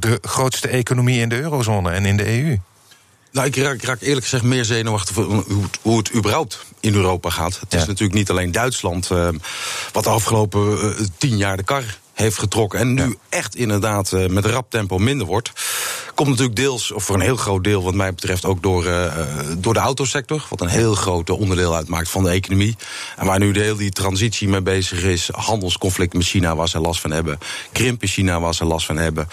de 0.00 0.18
grootste 0.22 0.68
economie 0.68 1.20
in 1.20 1.28
de 1.28 1.40
eurozone 1.40 1.90
en 1.90 2.04
in 2.04 2.16
de 2.16 2.42
EU? 2.42 2.58
Nou, 3.36 3.48
ik 3.48 3.56
raak, 3.56 3.82
raak, 3.82 4.00
eerlijk 4.00 4.22
gezegd 4.22 4.44
meer 4.44 4.64
zenuwachtig 4.64 5.16
hoe, 5.16 5.44
hoe 5.82 5.98
het 5.98 6.14
überhaupt 6.14 6.64
in 6.80 6.94
Europa 6.94 7.30
gaat. 7.30 7.60
Het 7.60 7.74
is 7.74 7.86
natuurlijk 7.86 8.18
niet 8.18 8.30
alleen 8.30 8.52
Duitsland 8.52 9.10
uh, 9.10 9.28
wat 9.92 10.04
de 10.04 10.10
afgelopen 10.10 10.78
uh, 10.78 11.06
tien 11.18 11.36
jaar 11.36 11.56
de 11.56 11.62
kar 11.62 11.98
heeft 12.12 12.38
getrokken. 12.38 12.78
En 12.78 12.94
nu 12.94 13.18
echt 13.28 13.56
inderdaad 13.56 14.12
uh, 14.12 14.26
met 14.26 14.46
rap 14.46 14.70
tempo 14.70 14.98
minder 14.98 15.26
wordt. 15.26 15.52
Komt 16.14 16.28
natuurlijk 16.28 16.56
deels, 16.56 16.92
of 16.92 17.04
voor 17.04 17.14
een 17.14 17.20
heel 17.20 17.36
groot 17.36 17.64
deel, 17.64 17.82
wat 17.82 17.94
mij 17.94 18.14
betreft, 18.14 18.44
ook 18.44 18.62
door, 18.62 18.84
door 19.58 19.74
de 19.74 19.80
autosector. 19.80 20.46
Wat 20.50 20.60
een 20.60 20.68
heel 20.68 20.94
groot 20.94 21.30
onderdeel 21.30 21.74
uitmaakt 21.74 22.08
van 22.08 22.22
de 22.22 22.30
economie. 22.30 22.76
En 23.16 23.26
waar 23.26 23.38
nu 23.38 23.52
de 23.52 23.60
hele 23.60 23.76
die 23.76 23.90
transitie 23.90 24.48
mee 24.48 24.62
bezig 24.62 25.02
is. 25.02 25.28
Handelsconflict 25.32 26.12
met 26.12 26.26
China, 26.26 26.56
waar 26.56 26.68
ze 26.68 26.80
last 26.80 27.00
van 27.00 27.10
hebben. 27.10 27.38
Krimp 27.72 28.02
in 28.02 28.08
China, 28.08 28.40
waar 28.40 28.54
ze 28.54 28.64
last 28.64 28.86
van 28.86 28.96
hebben. 28.96 29.28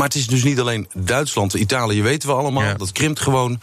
Maar 0.00 0.08
het 0.08 0.18
is 0.18 0.26
dus 0.26 0.42
niet 0.42 0.60
alleen 0.60 0.88
Duitsland. 0.94 1.54
Italië 1.54 2.02
weten 2.02 2.28
we 2.28 2.34
allemaal, 2.34 2.76
dat 2.76 2.92
krimpt 2.92 3.20
gewoon. 3.20 3.58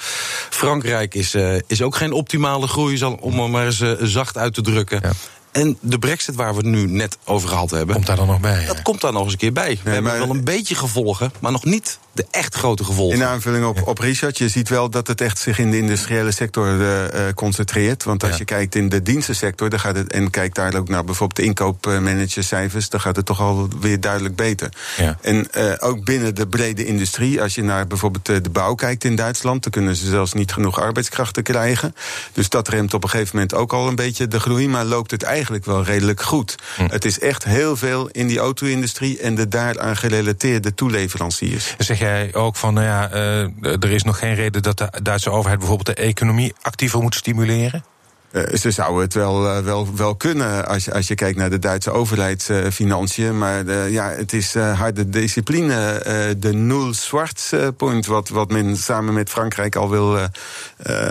Frankrijk 0.49 1.15
is, 1.15 1.35
uh, 1.35 1.55
is 1.67 1.81
ook 1.81 1.95
geen 1.95 2.11
optimale 2.11 2.67
groei, 2.67 3.03
om 3.03 3.39
er 3.39 3.49
maar 3.49 3.65
eens 3.65 3.79
uh, 3.79 3.91
zacht 4.01 4.37
uit 4.37 4.53
te 4.53 4.61
drukken. 4.61 4.99
Ja. 5.03 5.11
En 5.51 5.77
de 5.81 5.99
brexit 5.99 6.35
waar 6.35 6.51
we 6.51 6.57
het 6.57 6.65
nu 6.65 6.87
net 6.87 7.17
over 7.23 7.49
gehad 7.49 7.69
hebben... 7.69 7.95
Komt 7.95 8.07
daar 8.07 8.15
dan 8.15 8.27
nog 8.27 8.39
bij? 8.39 8.65
Dat 8.65 8.81
komt 8.81 9.01
daar 9.01 9.13
nog 9.13 9.23
eens 9.23 9.31
een 9.31 9.37
keer 9.37 9.53
bij. 9.53 9.79
we 9.83 9.89
hebben 9.89 10.19
wel 10.19 10.29
een 10.29 10.43
beetje 10.43 10.75
gevolgen, 10.75 11.31
maar 11.39 11.51
nog 11.51 11.65
niet 11.65 11.99
de 12.17 12.25
echt 12.31 12.55
grote 12.55 12.83
gevolgen. 12.83 13.17
In 13.17 13.23
aanvulling 13.23 13.65
op, 13.65 13.87
op 13.87 13.99
Richard, 13.99 14.37
je 14.37 14.49
ziet 14.49 14.69
wel 14.69 14.89
dat 14.89 15.07
het 15.07 15.21
echt 15.21 15.39
zich 15.39 15.59
in 15.59 15.71
de 15.71 15.77
industriële 15.77 16.31
sector 16.31 16.79
uh, 16.79 17.01
concentreert. 17.35 18.03
Want 18.03 18.23
als 18.23 18.37
je 18.37 18.45
kijkt 18.45 18.75
in 18.75 18.89
de 18.89 19.01
dienstensector, 19.01 19.69
dan 19.69 19.79
gaat 19.79 19.95
het, 19.95 20.11
en 20.11 20.29
kijkt 20.29 20.55
daar 20.55 20.75
ook 20.75 20.89
naar 20.89 21.03
bijvoorbeeld 21.03 21.39
de 21.39 21.45
inkoopmanagercijfers, 21.45 22.89
dan 22.89 23.01
gaat 23.01 23.15
het 23.15 23.25
toch 23.25 23.41
alweer 23.41 23.99
duidelijk 23.99 24.35
beter. 24.35 24.69
Ja. 24.97 25.17
En 25.21 25.47
uh, 25.57 25.73
ook 25.79 26.03
binnen 26.03 26.35
de 26.35 26.47
brede 26.47 26.85
industrie, 26.85 27.41
als 27.41 27.55
je 27.55 27.63
naar 27.63 27.87
bijvoorbeeld 27.87 28.25
de 28.25 28.49
bouw 28.49 28.75
kijkt 28.75 29.03
in 29.03 29.15
Duitsland, 29.15 29.63
dan 29.63 29.71
kunnen 29.71 29.95
ze 29.95 30.07
zelfs 30.07 30.33
niet 30.33 30.53
genoeg 30.53 30.79
arbeidskrachten 30.79 31.43
krijgen. 31.43 31.95
Dus 32.33 32.49
dat 32.49 32.67
remt 32.67 32.93
op 32.93 33.03
een 33.03 33.09
gegeven 33.09 33.35
moment 33.35 33.53
ook 33.53 33.73
al 33.73 33.87
een 33.87 33.95
beetje 33.95 34.27
de 34.27 34.39
groei, 34.39 34.67
maar 34.67 34.85
loopt 34.85 35.11
het 35.11 35.23
eigenlijk 35.23 35.46
wel 35.65 35.83
redelijk 35.83 36.21
goed. 36.21 36.55
Hm. 36.75 36.87
Het 36.87 37.05
is 37.05 37.19
echt 37.19 37.43
heel 37.43 37.75
veel 37.75 38.07
in 38.07 38.27
die 38.27 38.39
auto-industrie 38.39 39.19
en 39.19 39.35
de 39.35 39.47
daaraan 39.47 39.97
gerelateerde 39.97 40.73
toeleveranciers. 40.73 41.75
Zeg 41.77 41.99
jij 41.99 42.33
ook 42.33 42.55
van, 42.55 42.73
nou 42.73 42.85
ja, 42.85 43.13
uh, 43.13 43.41
er 43.61 43.91
is 43.91 44.03
nog 44.03 44.19
geen 44.19 44.35
reden 44.35 44.61
dat 44.61 44.77
de 44.77 44.89
Duitse 45.03 45.29
overheid 45.29 45.59
bijvoorbeeld 45.59 45.97
de 45.97 46.03
economie 46.03 46.53
actiever 46.61 47.01
moet 47.01 47.15
stimuleren? 47.15 47.83
Uh, 48.31 48.43
ze 48.55 48.71
zouden 48.71 49.01
het 49.01 49.13
wel, 49.13 49.45
uh, 49.45 49.59
wel, 49.59 49.95
wel 49.95 50.15
kunnen 50.15 50.67
als 50.67 50.85
je, 50.85 50.93
als 50.93 51.07
je 51.07 51.15
kijkt 51.15 51.37
naar 51.37 51.49
de 51.49 51.59
Duitse 51.59 51.91
overheidsfinanciën. 51.91 53.37
maar 53.37 53.65
uh, 53.65 53.91
ja, 53.91 54.09
het 54.09 54.33
is 54.33 54.53
harde 54.53 55.09
discipline. 55.09 56.35
de 56.37 56.53
nul 56.53 56.93
zwart 56.93 57.51
point, 57.77 58.05
wat, 58.05 58.29
wat 58.29 58.51
men 58.51 58.77
samen 58.77 59.13
met 59.13 59.29
Frankrijk 59.29 59.75
al 59.75 59.89
wil 59.89 60.19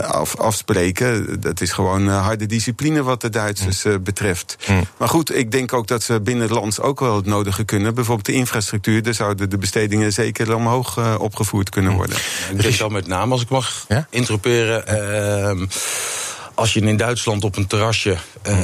af, 0.03 0.37
afspreken. 0.37 1.41
Dat 1.41 1.61
is 1.61 1.73
gewoon 1.73 2.09
harde 2.09 2.47
discipline 2.47 3.03
wat 3.03 3.21
de 3.21 3.31
Duitsers 3.31 3.85
mm. 3.85 4.03
betreft. 4.03 4.57
Mm. 4.69 4.85
Maar 4.97 5.09
goed, 5.09 5.37
ik 5.37 5.51
denk 5.51 5.73
ook 5.73 5.87
dat 5.87 6.03
ze 6.03 6.21
binnenlands 6.21 6.81
ook 6.81 7.01
wel 7.01 7.17
het 7.17 7.27
nodige 7.27 7.65
kunnen. 7.65 7.95
Bijvoorbeeld 7.95 8.27
de 8.27 8.33
infrastructuur, 8.33 9.03
daar 9.03 9.15
zouden 9.15 9.51
de 9.51 9.59
bestedingen 9.59 10.13
zeker 10.13 10.55
omhoog 10.55 11.19
opgevoerd 11.19 11.71
kunnen 11.71 11.91
mm. 11.91 11.97
worden. 11.97 12.17
Ik 12.51 12.63
denk 12.63 12.81
al 12.81 12.89
met 12.89 13.07
name, 13.07 13.33
als 13.33 13.43
ik 13.43 13.49
mag 13.49 13.85
ja? 13.89 14.07
interroperen 14.11 14.87
ehm, 14.87 15.67
als 16.57 16.73
je 16.73 16.81
in 16.81 16.97
Duitsland 16.97 17.45
op 17.45 17.57
een 17.57 17.67
terrasje 17.67 18.17
uh, 18.49 18.59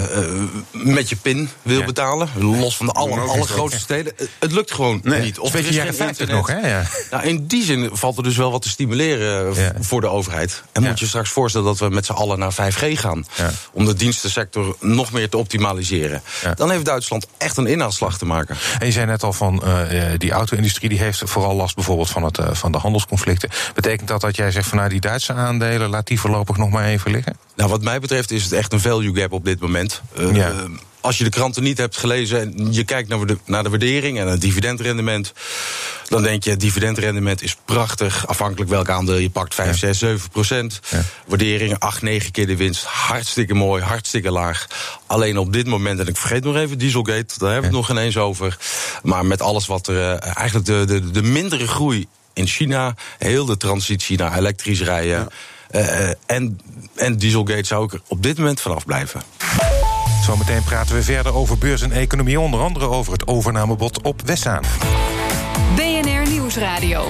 met 0.70 1.08
je 1.08 1.16
pin 1.16 1.48
wil 1.62 1.84
betalen, 1.84 2.28
los 2.38 2.76
van 2.76 2.86
de 2.86 2.92
alle, 2.92 3.20
allergrootste 3.20 3.80
steden, 3.80 4.12
het 4.38 4.52
lukt 4.52 4.72
gewoon 4.72 5.00
niet. 5.04 5.38
Of 5.38 5.54
is 5.54 5.76
geen 5.76 5.86
internet. 5.86 6.28
nog, 6.28 6.46
hè? 6.46 6.68
Ja. 6.68 6.82
Nou, 7.10 7.24
in 7.24 7.46
die 7.46 7.64
zin 7.64 7.90
valt 7.92 8.16
er 8.16 8.22
dus 8.22 8.36
wel 8.36 8.50
wat 8.50 8.62
te 8.62 8.68
stimuleren 8.68 9.54
ja. 9.54 9.72
voor 9.80 10.00
de 10.00 10.06
overheid. 10.06 10.62
En 10.72 10.82
moet 10.82 10.98
je 10.98 11.06
straks 11.06 11.30
voorstellen 11.30 11.66
dat 11.66 11.78
we 11.78 11.88
met 11.88 12.06
z'n 12.06 12.12
allen 12.12 12.38
naar 12.38 12.52
5G 12.52 12.92
gaan, 12.92 13.26
om 13.72 13.84
de 13.84 13.94
dienstensector 13.94 14.76
nog 14.80 15.12
meer 15.12 15.28
te 15.28 15.36
optimaliseren. 15.36 16.22
Dan 16.54 16.70
heeft 16.70 16.84
Duitsland 16.84 17.26
echt 17.38 17.56
een 17.56 17.66
inhaalslag 17.66 18.18
te 18.18 18.24
maken. 18.24 18.56
En 18.78 18.86
je 18.86 18.92
zei 18.92 19.06
net 19.06 19.22
al 19.22 19.32
van 19.32 19.62
uh, 19.64 20.08
die 20.18 20.30
auto-industrie 20.30 20.88
die 20.88 20.98
heeft 20.98 21.22
vooral 21.24 21.54
last 21.54 21.74
bijvoorbeeld 21.74 22.10
van, 22.10 22.22
het, 22.22 22.38
van 22.52 22.72
de 22.72 22.78
handelsconflicten. 22.78 23.50
Betekent 23.74 24.08
dat 24.08 24.20
dat 24.20 24.36
jij 24.36 24.50
zegt 24.50 24.68
van 24.68 24.78
nou 24.78 24.90
die 24.90 25.00
Duitse 25.00 25.32
aandelen, 25.32 25.88
laat 25.88 26.06
die 26.06 26.20
voorlopig 26.20 26.56
nog 26.56 26.70
maar 26.70 26.84
even 26.84 27.10
liggen? 27.10 27.36
Nou, 27.56 27.70
wat 27.70 27.81
mij 27.82 28.00
betreft 28.00 28.30
is 28.30 28.44
het 28.44 28.52
echt 28.52 28.72
een 28.72 28.80
value 28.80 29.14
gap 29.14 29.32
op 29.32 29.44
dit 29.44 29.60
moment. 29.60 30.02
Uh, 30.18 30.48
Als 31.00 31.18
je 31.18 31.24
de 31.24 31.30
kranten 31.30 31.62
niet 31.62 31.78
hebt 31.78 31.96
gelezen 31.96 32.40
en 32.40 32.72
je 32.72 32.84
kijkt 32.84 33.08
naar 33.08 33.26
de, 33.26 33.38
naar 33.44 33.62
de 33.62 33.68
waardering 33.68 34.18
en 34.18 34.26
het 34.26 34.40
dividendrendement, 34.40 35.32
dan 36.08 36.22
denk 36.22 36.44
je: 36.44 36.50
het 36.50 36.60
dividendrendement 36.60 37.42
is 37.42 37.56
prachtig. 37.64 38.26
Afhankelijk 38.26 38.70
welk 38.70 38.88
aandeel 38.88 39.16
je 39.16 39.30
pakt, 39.30 39.54
5, 39.54 39.78
6, 39.78 39.98
7 39.98 40.30
procent. 40.30 40.80
Ja. 40.90 41.02
Waardering 41.26 41.78
8, 41.78 42.02
9 42.02 42.30
keer 42.30 42.46
de 42.46 42.56
winst. 42.56 42.84
Hartstikke 42.84 43.54
mooi, 43.54 43.82
hartstikke 43.82 44.30
laag. 44.30 44.66
Alleen 45.06 45.38
op 45.38 45.52
dit 45.52 45.66
moment, 45.66 46.00
en 46.00 46.06
ik 46.06 46.16
vergeet 46.16 46.44
nog 46.44 46.56
even 46.56 46.78
Dieselgate, 46.78 47.38
daar 47.38 47.52
hebben 47.52 47.70
we 47.70 47.76
het 47.76 47.86
nog 47.86 47.90
ineens 47.90 48.16
over. 48.16 48.58
Maar 49.02 49.26
met 49.26 49.42
alles 49.42 49.66
wat 49.66 49.86
er 49.86 49.94
uh, 49.94 50.36
eigenlijk 50.36 50.66
de, 50.66 50.84
de, 50.86 51.10
de 51.10 51.22
mindere 51.22 51.66
groei 51.66 52.06
in 52.32 52.46
China, 52.46 52.94
heel 53.18 53.44
de 53.44 53.56
transitie 53.56 54.18
naar 54.18 54.38
elektrisch 54.38 54.80
rijden. 54.80 55.28
Uh, 55.72 56.08
en, 56.26 56.60
en 56.94 57.16
Dieselgate 57.16 57.66
zou 57.66 57.84
ik 57.84 57.92
er 57.92 58.00
op 58.08 58.22
dit 58.22 58.38
moment 58.38 58.60
vanaf 58.60 58.84
blijven. 58.84 59.22
Zometeen 60.24 60.62
praten 60.62 60.94
we 60.94 61.02
verder 61.02 61.34
over 61.34 61.58
beurs 61.58 61.82
en 61.82 61.92
economie, 61.92 62.40
onder 62.40 62.60
andere 62.60 62.86
over 62.86 63.12
het 63.12 63.26
overnamebod 63.26 64.02
op 64.02 64.22
Wessaan. 64.24 64.62
BNR 65.74 66.30
Nieuwsradio. 66.30 67.04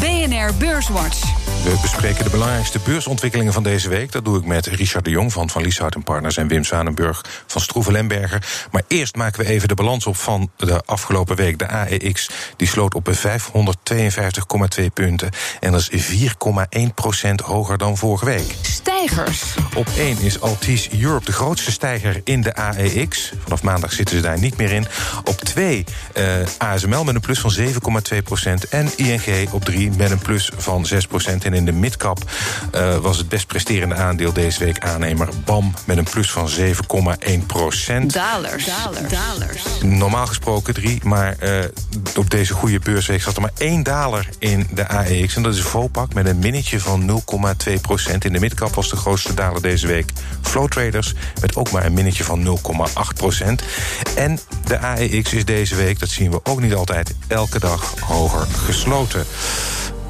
BNR 0.00 0.54
Beurswatch. 0.58 1.43
We 1.64 1.78
bespreken 1.82 2.24
de 2.24 2.30
belangrijkste 2.30 2.78
beursontwikkelingen 2.84 3.52
van 3.52 3.62
deze 3.62 3.88
week. 3.88 4.12
Dat 4.12 4.24
doe 4.24 4.38
ik 4.38 4.44
met 4.44 4.66
Richard 4.66 5.04
de 5.04 5.10
Jong 5.10 5.32
van 5.32 5.50
Van 5.50 5.62
Lieshout 5.62 5.94
en 5.94 6.02
Partners... 6.02 6.36
en 6.36 6.48
Wim 6.48 6.64
Zanenburg 6.64 7.24
van 7.46 7.60
Stroeven 7.60 7.92
Lemberger. 7.92 8.66
Maar 8.70 8.82
eerst 8.88 9.16
maken 9.16 9.40
we 9.40 9.50
even 9.50 9.68
de 9.68 9.74
balans 9.74 10.06
op 10.06 10.16
van 10.16 10.50
de 10.56 10.82
afgelopen 10.84 11.36
week. 11.36 11.58
De 11.58 11.68
AEX 11.68 12.30
die 12.56 12.68
sloot 12.68 12.94
op 12.94 13.10
552,2 13.10 14.84
punten. 14.94 15.30
En 15.60 15.72
dat 15.72 15.88
is 15.90 16.28
4,1 16.78 16.80
procent 16.94 17.40
hoger 17.40 17.78
dan 17.78 17.96
vorige 17.96 18.24
week. 18.24 18.54
Stijgers. 18.62 19.42
Op 19.74 19.88
1 19.96 20.20
is 20.20 20.40
Altis 20.40 20.90
Europe 20.90 21.24
de 21.24 21.32
grootste 21.32 21.72
stijger 21.72 22.20
in 22.24 22.40
de 22.40 22.54
AEX. 22.54 23.32
Vanaf 23.42 23.62
maandag 23.62 23.92
zitten 23.92 24.16
ze 24.16 24.22
daar 24.22 24.38
niet 24.38 24.56
meer 24.56 24.72
in. 24.72 24.86
Op 25.24 25.40
2 25.40 25.84
uh, 26.14 26.24
ASML 26.58 27.04
met 27.04 27.14
een 27.14 27.20
plus 27.20 27.40
van 27.40 27.54
7,2 28.12 28.18
procent. 28.24 28.68
En 28.68 28.90
ING 28.96 29.50
op 29.50 29.64
3 29.64 29.90
met 29.96 30.10
een 30.10 30.18
plus 30.18 30.50
van 30.56 30.86
6 30.86 31.06
procent. 31.06 31.44
En 31.54 31.60
in 31.60 31.66
de 31.66 31.72
midcap 31.72 32.30
uh, 32.74 32.96
was 32.96 33.16
het 33.16 33.28
best 33.28 33.46
presterende 33.46 33.94
aandeel 33.94 34.32
deze 34.32 34.64
week 34.64 34.78
aannemer 34.78 35.28
BAM 35.44 35.74
met 35.84 35.96
een 35.96 36.04
plus 36.04 36.30
van 36.30 36.48
7,1 36.50 37.46
procent. 37.46 38.12
Dalers. 38.12 38.64
Dalers. 38.64 39.08
Dalers. 39.08 39.62
Normaal 39.82 40.26
gesproken 40.26 40.74
drie, 40.74 41.00
maar 41.04 41.36
uh, 41.42 41.58
op 42.16 42.30
deze 42.30 42.54
goede 42.54 42.78
beursweek 42.78 43.22
zat 43.22 43.36
er 43.36 43.40
maar 43.40 43.52
één 43.58 43.82
daler 43.82 44.28
in 44.38 44.66
de 44.70 44.88
AEX. 44.88 45.36
En 45.36 45.42
dat 45.42 45.54
is 45.54 45.60
Vopak 45.60 46.14
met 46.14 46.26
een 46.26 46.38
minnetje 46.38 46.80
van 46.80 47.22
0,2 47.68 47.80
procent. 47.80 48.24
In 48.24 48.32
de 48.32 48.40
midcap 48.40 48.74
was 48.74 48.90
de 48.90 48.96
grootste 48.96 49.34
daler 49.34 49.62
deze 49.62 49.86
week 49.86 50.12
Flow 50.42 50.68
Traders 50.68 51.14
met 51.40 51.56
ook 51.56 51.70
maar 51.70 51.84
een 51.84 51.94
minnetje 51.94 52.24
van 52.24 52.58
0,8 52.58 53.16
procent. 53.16 53.62
En 54.16 54.38
de 54.64 54.78
AEX 54.78 55.32
is 55.32 55.44
deze 55.44 55.74
week, 55.74 55.98
dat 55.98 56.08
zien 56.08 56.30
we 56.30 56.40
ook 56.42 56.60
niet 56.60 56.74
altijd, 56.74 57.14
elke 57.26 57.58
dag 57.58 57.94
hoger 58.00 58.46
gesloten. 58.64 59.26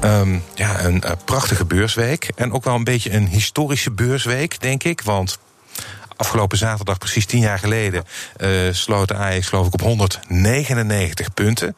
Um, 0.05 0.43
ja, 0.55 0.83
een 0.83 1.01
uh, 1.05 1.11
prachtige 1.25 1.65
beursweek. 1.65 2.31
En 2.35 2.51
ook 2.51 2.63
wel 2.63 2.75
een 2.75 2.83
beetje 2.83 3.11
een 3.11 3.27
historische 3.27 3.91
beursweek, 3.91 4.61
denk 4.61 4.83
ik. 4.83 5.01
Want 5.01 5.37
afgelopen 6.15 6.57
zaterdag, 6.57 6.97
precies 6.97 7.25
tien 7.25 7.39
jaar 7.39 7.59
geleden, 7.59 8.03
uh, 8.37 8.73
sloot 8.73 9.07
de 9.07 9.13
AEX 9.13 9.47
geloof 9.47 9.67
ik 9.67 9.73
op 9.73 9.81
199 9.81 11.33
punten. 11.33 11.75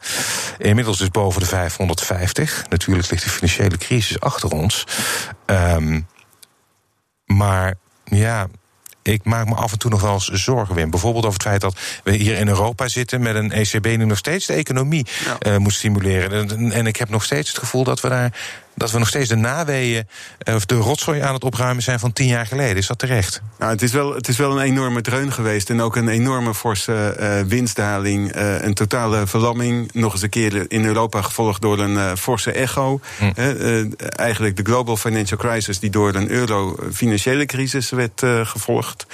Inmiddels 0.58 0.98
dus 0.98 1.10
boven 1.10 1.40
de 1.40 1.46
550. 1.46 2.64
Natuurlijk 2.68 3.10
ligt 3.10 3.24
de 3.24 3.30
financiële 3.30 3.76
crisis 3.76 4.20
achter 4.20 4.50
ons. 4.50 4.86
Um, 5.46 6.06
maar 7.24 7.74
ja, 8.04 8.46
ik 9.08 9.24
maak 9.24 9.46
me 9.46 9.54
af 9.54 9.72
en 9.72 9.78
toe 9.78 9.90
nog 9.90 10.00
wel 10.00 10.12
eens 10.12 10.28
zorgen, 10.28 10.74
Wim. 10.74 10.90
Bijvoorbeeld 10.90 11.24
over 11.24 11.38
het 11.38 11.48
feit 11.48 11.60
dat 11.60 11.78
we 12.04 12.12
hier 12.12 12.38
in 12.38 12.48
Europa 12.48 12.88
zitten 12.88 13.20
met 13.20 13.34
een 13.34 13.52
ECB 13.52 13.82
die 13.82 13.98
nog 13.98 14.18
steeds 14.18 14.46
de 14.46 14.52
economie 14.52 15.06
ja. 15.24 15.52
uh, 15.52 15.56
moet 15.56 15.74
stimuleren. 15.74 16.50
En, 16.50 16.72
en 16.72 16.86
ik 16.86 16.96
heb 16.96 17.08
nog 17.08 17.24
steeds 17.24 17.48
het 17.48 17.58
gevoel 17.58 17.84
dat 17.84 18.00
we 18.00 18.08
daar 18.08 18.32
dat 18.78 18.90
we 18.90 18.98
nog 18.98 19.08
steeds 19.08 19.28
de 19.28 19.36
naweeën 19.36 20.08
of 20.44 20.66
de 20.66 20.74
rotzooi 20.74 21.20
aan 21.20 21.34
het 21.34 21.44
opruimen 21.44 21.82
zijn 21.82 21.98
van 21.98 22.12
tien 22.12 22.26
jaar 22.26 22.46
geleden. 22.46 22.76
Is 22.76 22.86
dat 22.86 22.98
terecht? 22.98 23.42
Nou, 23.58 23.72
het, 23.72 23.82
is 23.82 23.92
wel, 23.92 24.14
het 24.14 24.28
is 24.28 24.36
wel 24.36 24.52
een 24.52 24.64
enorme 24.64 25.00
dreun 25.00 25.32
geweest. 25.32 25.70
En 25.70 25.80
ook 25.80 25.96
een 25.96 26.08
enorme 26.08 26.54
forse 26.54 27.16
uh, 27.20 27.40
winstdaling. 27.48 28.36
Uh, 28.36 28.62
een 28.62 28.74
totale 28.74 29.26
verlamming. 29.26 29.92
Nog 29.92 30.12
eens 30.12 30.22
een 30.22 30.28
keer 30.28 30.64
in 30.68 30.84
Europa 30.84 31.22
gevolgd 31.22 31.62
door 31.62 31.78
een 31.78 31.94
uh, 31.94 32.12
forse 32.14 32.52
echo. 32.52 33.00
Hm. 33.18 33.90
eigenlijk 33.98 34.56
de 34.56 34.64
global 34.64 34.96
financial 34.96 35.38
crisis 35.38 35.78
die 35.78 35.90
door 35.90 36.14
een 36.14 36.30
euro-financiële 36.30 37.46
crisis 37.46 37.90
werd 37.90 38.22
gevolgd. 38.42 39.06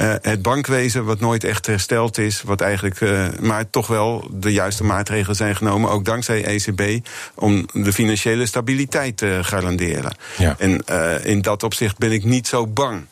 Uh, 0.00 0.14
het 0.20 0.42
bankwezen, 0.42 1.04
wat 1.04 1.20
nooit 1.20 1.44
echt 1.44 1.66
hersteld 1.66 2.18
is, 2.18 2.42
wat 2.42 2.60
eigenlijk, 2.60 3.00
uh, 3.00 3.26
maar 3.40 3.70
toch 3.70 3.86
wel 3.86 4.28
de 4.32 4.52
juiste 4.52 4.84
maatregelen 4.84 5.36
zijn 5.36 5.56
genomen, 5.56 5.90
ook 5.90 6.04
dankzij 6.04 6.44
ECB, 6.44 7.06
om 7.34 7.66
de 7.72 7.92
financiële 7.92 8.46
stabiliteit 8.46 9.16
te 9.16 9.38
garanderen. 9.42 10.16
Ja. 10.36 10.54
En 10.58 10.82
uh, 10.90 11.24
in 11.24 11.42
dat 11.42 11.62
opzicht 11.62 11.98
ben 11.98 12.12
ik 12.12 12.24
niet 12.24 12.46
zo 12.46 12.66
bang 12.66 13.06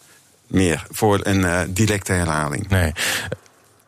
meer 0.46 0.86
voor 0.90 1.20
een 1.22 1.72
directe 1.74 2.12
herhaling. 2.12 2.68
Nee. 2.68 2.92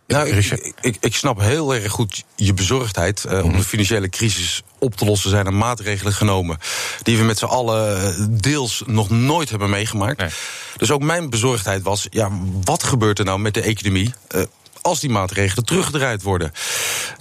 Nou, 0.06 0.28
ik, 0.28 0.74
ik, 0.80 0.96
ik, 1.00 1.14
snap 1.14 1.40
heel 1.40 1.74
erg 1.74 1.92
goed 1.92 2.24
je 2.36 2.54
bezorgdheid. 2.54 3.24
Uh, 3.28 3.44
om 3.44 3.56
de 3.56 3.62
financiële 3.62 4.08
crisis 4.08 4.62
op 4.78 4.96
te 4.96 5.04
lossen 5.04 5.30
zijn 5.30 5.46
er 5.46 5.54
maatregelen 5.54 6.12
genomen. 6.12 6.58
die 7.02 7.16
we 7.16 7.24
met 7.24 7.38
z'n 7.38 7.44
allen 7.44 8.40
deels 8.40 8.82
nog 8.86 9.10
nooit 9.10 9.50
hebben 9.50 9.70
meegemaakt. 9.70 10.18
Nee. 10.18 10.28
Dus 10.76 10.90
ook 10.90 11.02
mijn 11.02 11.30
bezorgdheid 11.30 11.82
was: 11.82 12.06
ja, 12.10 12.30
wat 12.64 12.82
gebeurt 12.82 13.18
er 13.18 13.24
nou 13.24 13.38
met 13.38 13.54
de 13.54 13.62
economie? 13.62 14.14
Uh, 14.34 14.42
als 14.86 15.00
die 15.00 15.10
maatregelen 15.10 15.64
teruggedraaid 15.64 16.22
worden. 16.22 16.52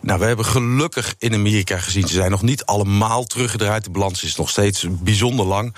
Nou, 0.02 0.20
we 0.20 0.26
hebben 0.26 0.46
gelukkig 0.46 1.16
in 1.18 1.34
Amerika 1.34 1.78
gezien, 1.78 2.08
ze 2.08 2.14
zijn 2.14 2.32
nog 2.32 2.42
niet 2.42 2.66
allemaal 2.66 3.24
teruggedraaid. 3.24 3.84
De 3.84 3.90
balans 3.90 4.24
is 4.24 4.36
nog 4.36 4.50
steeds 4.50 4.86
bijzonder 4.90 5.46
lang. 5.46 5.76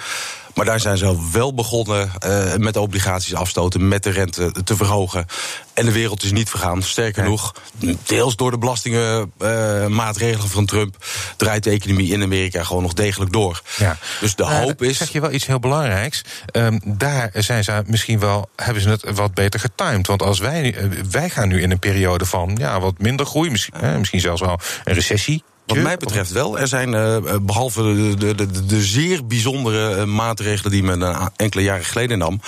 Maar 0.58 0.66
daar 0.66 0.80
zijn 0.80 0.98
ze 0.98 1.30
wel 1.32 1.54
begonnen 1.54 2.12
uh, 2.26 2.56
met 2.56 2.78
obligaties 2.78 3.36
afstoten, 3.36 3.88
met 3.88 4.04
de 4.04 4.10
rente 4.10 4.52
te 4.64 4.76
verhogen. 4.76 5.26
En 5.74 5.86
de 5.86 5.92
wereld 5.92 6.24
is 6.24 6.32
niet 6.32 6.50
vergaan. 6.50 6.84
Sterker 6.84 7.24
nog, 7.24 7.56
deels 8.04 8.36
door 8.36 8.52
de 8.52 8.58
belastingenmaatregelen 8.58 10.46
uh, 10.46 10.52
van 10.52 10.66
Trump 10.66 11.06
draait 11.36 11.64
de 11.64 11.70
economie 11.70 12.14
in 12.14 12.24
Amerika 12.24 12.64
gewoon 12.64 12.82
nog 12.82 12.94
degelijk 12.94 13.32
door. 13.32 13.62
Ja. 13.78 13.98
Dus 14.20 14.36
de 14.36 14.44
uh, 14.44 14.60
hoop 14.60 14.82
is. 14.82 14.98
Zeg 14.98 15.12
je 15.12 15.22
wel 15.22 15.32
iets 15.32 15.46
heel 15.46 15.60
belangrijks. 15.60 16.22
Um, 16.52 16.80
daar 16.84 17.32
zijn 17.34 17.64
ze 17.64 17.84
misschien 17.86 18.20
wel, 18.20 18.50
hebben 18.56 18.84
ze 18.84 18.90
het 18.90 19.04
wat 19.14 19.34
beter 19.34 19.60
getimed. 19.60 20.08
Want 20.08 20.22
als 20.22 20.40
wij, 20.40 20.76
wij 21.10 21.30
gaan 21.30 21.48
nu 21.48 21.62
in 21.62 21.72
een 21.72 21.80
periode 21.80 22.26
van 22.26 22.56
ja, 22.60 22.80
wat 22.80 22.98
minder 22.98 23.26
groei, 23.26 23.50
misschien, 23.50 24.00
misschien 24.00 24.20
zelfs 24.20 24.42
wel 24.42 24.60
een 24.84 24.94
recessie. 24.94 25.44
Wat 25.68 25.78
mij 25.78 25.98
betreft 25.98 26.32
wel. 26.32 26.60
Er 26.60 26.68
zijn, 26.68 26.94
uh, 26.94 27.18
behalve 27.42 27.82
de, 27.82 28.16
de, 28.18 28.36
de, 28.36 28.66
de, 28.66 28.84
zeer 28.84 29.26
bijzondere 29.26 30.06
maatregelen 30.06 30.72
die 30.72 30.84
men 30.84 31.32
enkele 31.36 31.64
jaren 31.64 31.86
geleden 31.86 32.18
nam, 32.18 32.42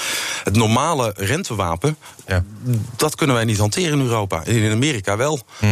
het 0.43 0.55
normale 0.55 1.13
rentewapen, 1.17 1.97
ja. 2.27 2.43
dat 2.95 3.15
kunnen 3.15 3.35
wij 3.35 3.45
niet 3.45 3.57
hanteren 3.57 3.99
in 3.99 4.05
Europa. 4.05 4.43
In 4.45 4.71
Amerika 4.71 5.17
wel. 5.17 5.39
Hm. 5.59 5.65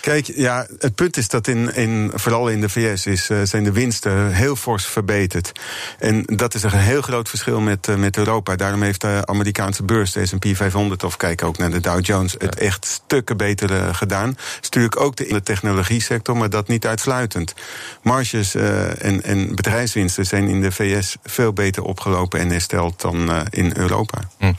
Kijk, 0.00 0.30
ja, 0.34 0.66
het 0.78 0.94
punt 0.94 1.16
is 1.16 1.28
dat 1.28 1.46
in, 1.46 1.74
in, 1.74 2.10
vooral 2.14 2.48
in 2.48 2.60
de 2.60 2.68
VS 2.68 3.06
is, 3.06 3.30
uh, 3.30 3.38
zijn 3.42 3.64
de 3.64 3.72
winsten 3.72 4.32
heel 4.32 4.56
fors 4.56 4.86
verbeterd. 4.86 5.52
En 5.98 6.22
dat 6.26 6.54
is 6.54 6.62
een 6.62 6.70
heel 6.70 7.02
groot 7.02 7.28
verschil 7.28 7.60
met, 7.60 7.88
uh, 7.88 7.96
met 7.96 8.16
Europa. 8.16 8.56
Daarom 8.56 8.82
heeft 8.82 9.00
de 9.00 9.22
Amerikaanse 9.24 9.82
beurs, 9.82 10.12
de 10.12 10.26
S&P 10.26 10.46
500, 10.52 11.04
of 11.04 11.16
kijk 11.16 11.42
ook 11.42 11.58
naar 11.58 11.70
de 11.70 11.80
Dow 11.80 12.04
Jones, 12.04 12.34
het 12.38 12.58
echt 12.58 12.84
stukken 12.86 13.36
beter 13.36 13.70
uh, 13.70 13.94
gedaan. 13.94 14.36
Natuurlijk 14.62 15.00
ook 15.00 15.16
de, 15.16 15.26
in 15.26 15.34
de 15.34 15.42
technologie 15.42 16.02
sector, 16.02 16.36
maar 16.36 16.50
dat 16.50 16.68
niet 16.68 16.86
uitsluitend. 16.86 17.54
Marges 18.02 18.54
en, 18.54 19.22
en 19.22 19.54
bedrijfswinsten 19.54 20.26
zijn 20.26 20.48
in 20.48 20.60
de 20.60 20.72
VS 20.72 21.16
veel 21.24 21.52
beter 21.52 21.82
opgelopen 21.82 22.40
en 22.40 22.50
hersteld 22.50 23.00
dan 23.00 23.46
in 23.50 23.72
Europa. 23.76 24.18
Hm. 24.38 24.52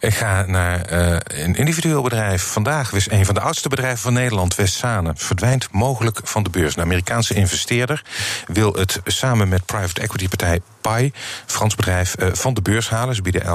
Ik 0.00 0.14
ga 0.14 0.44
naar 0.46 0.92
uh, 0.92 1.16
een 1.24 1.54
individueel 1.54 2.02
bedrijf. 2.02 2.42
Vandaag 2.42 2.92
is 2.92 3.10
een 3.10 3.24
van 3.24 3.34
de 3.34 3.40
oudste 3.40 3.68
bedrijven 3.68 3.98
van 3.98 4.12
Nederland, 4.12 4.54
Westzane, 4.54 5.12
verdwijnt 5.16 5.72
mogelijk 5.72 6.20
van 6.22 6.42
de 6.42 6.50
beurs. 6.50 6.76
Een 6.76 6.82
Amerikaanse 6.82 7.34
investeerder 7.34 8.04
wil 8.46 8.72
het 8.72 9.00
samen 9.04 9.48
met 9.48 9.66
private 9.66 10.00
equity 10.00 10.28
partij 10.28 10.60
PAI, 10.80 11.12
Frans 11.46 11.74
bedrijf, 11.74 12.16
uh, 12.18 12.28
van 12.32 12.54
de 12.54 12.62
beurs 12.62 12.88
halen. 12.88 13.14
Ze 13.14 13.22
bieden 13.22 13.42
11,50 13.42 13.48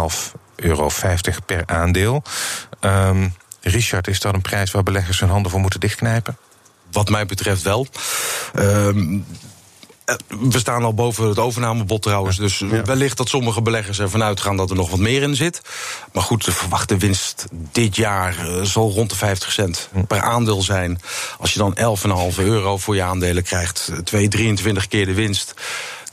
euro 0.56 0.90
per 1.46 1.64
aandeel. 1.66 2.24
Um, 2.82 3.34
Richard, 3.62 4.08
is 4.08 4.20
dat 4.20 4.34
een 4.34 4.42
prijs 4.42 4.72
waar 4.72 4.84
beleggers 4.84 5.20
hun 5.20 5.30
handen 5.30 5.52
voor 5.52 5.60
moeten 5.60 5.80
dichtknijpen? 5.80 6.38
Wat 6.92 7.10
mij 7.10 7.26
betreft 7.26 7.62
wel. 7.62 7.88
Um, 8.56 9.26
we 10.28 10.60
staan 10.60 10.84
al 10.84 10.94
boven 10.94 11.28
het 11.28 11.40
overnamebod 11.40 12.02
trouwens. 12.02 12.38
Dus 12.38 12.60
wellicht 12.86 13.18
dat 13.18 13.30
sommige 13.30 13.62
beleggers 13.62 14.00
ervan 14.00 14.24
uitgaan 14.24 14.58
dat 14.58 14.70
er 14.70 14.76
nog 14.76 14.90
wat 14.90 15.00
meer 15.00 15.22
in 15.22 15.36
zit. 15.36 15.62
Maar 16.14 16.24
goed, 16.24 16.46
de 16.46 16.52
verwachte 16.52 16.98
winst 16.98 17.46
dit 17.72 17.96
jaar 17.96 18.48
uh, 18.48 18.62
zal 18.62 18.92
rond 18.92 19.10
de 19.10 19.16
50 19.16 19.52
cent 19.52 19.90
per 20.08 20.22
aandeel 20.22 20.62
zijn. 20.62 21.02
Als 21.40 21.54
je 21.54 21.60
dan 21.60 21.78
11,5 22.34 22.38
euro 22.38 22.78
voor 22.78 22.96
je 22.96 23.04
aandelen 23.04 23.44
krijgt, 23.44 23.92
2, 24.04 24.28
23 24.28 24.88
keer 24.88 25.06
de 25.06 25.14
winst. 25.14 25.54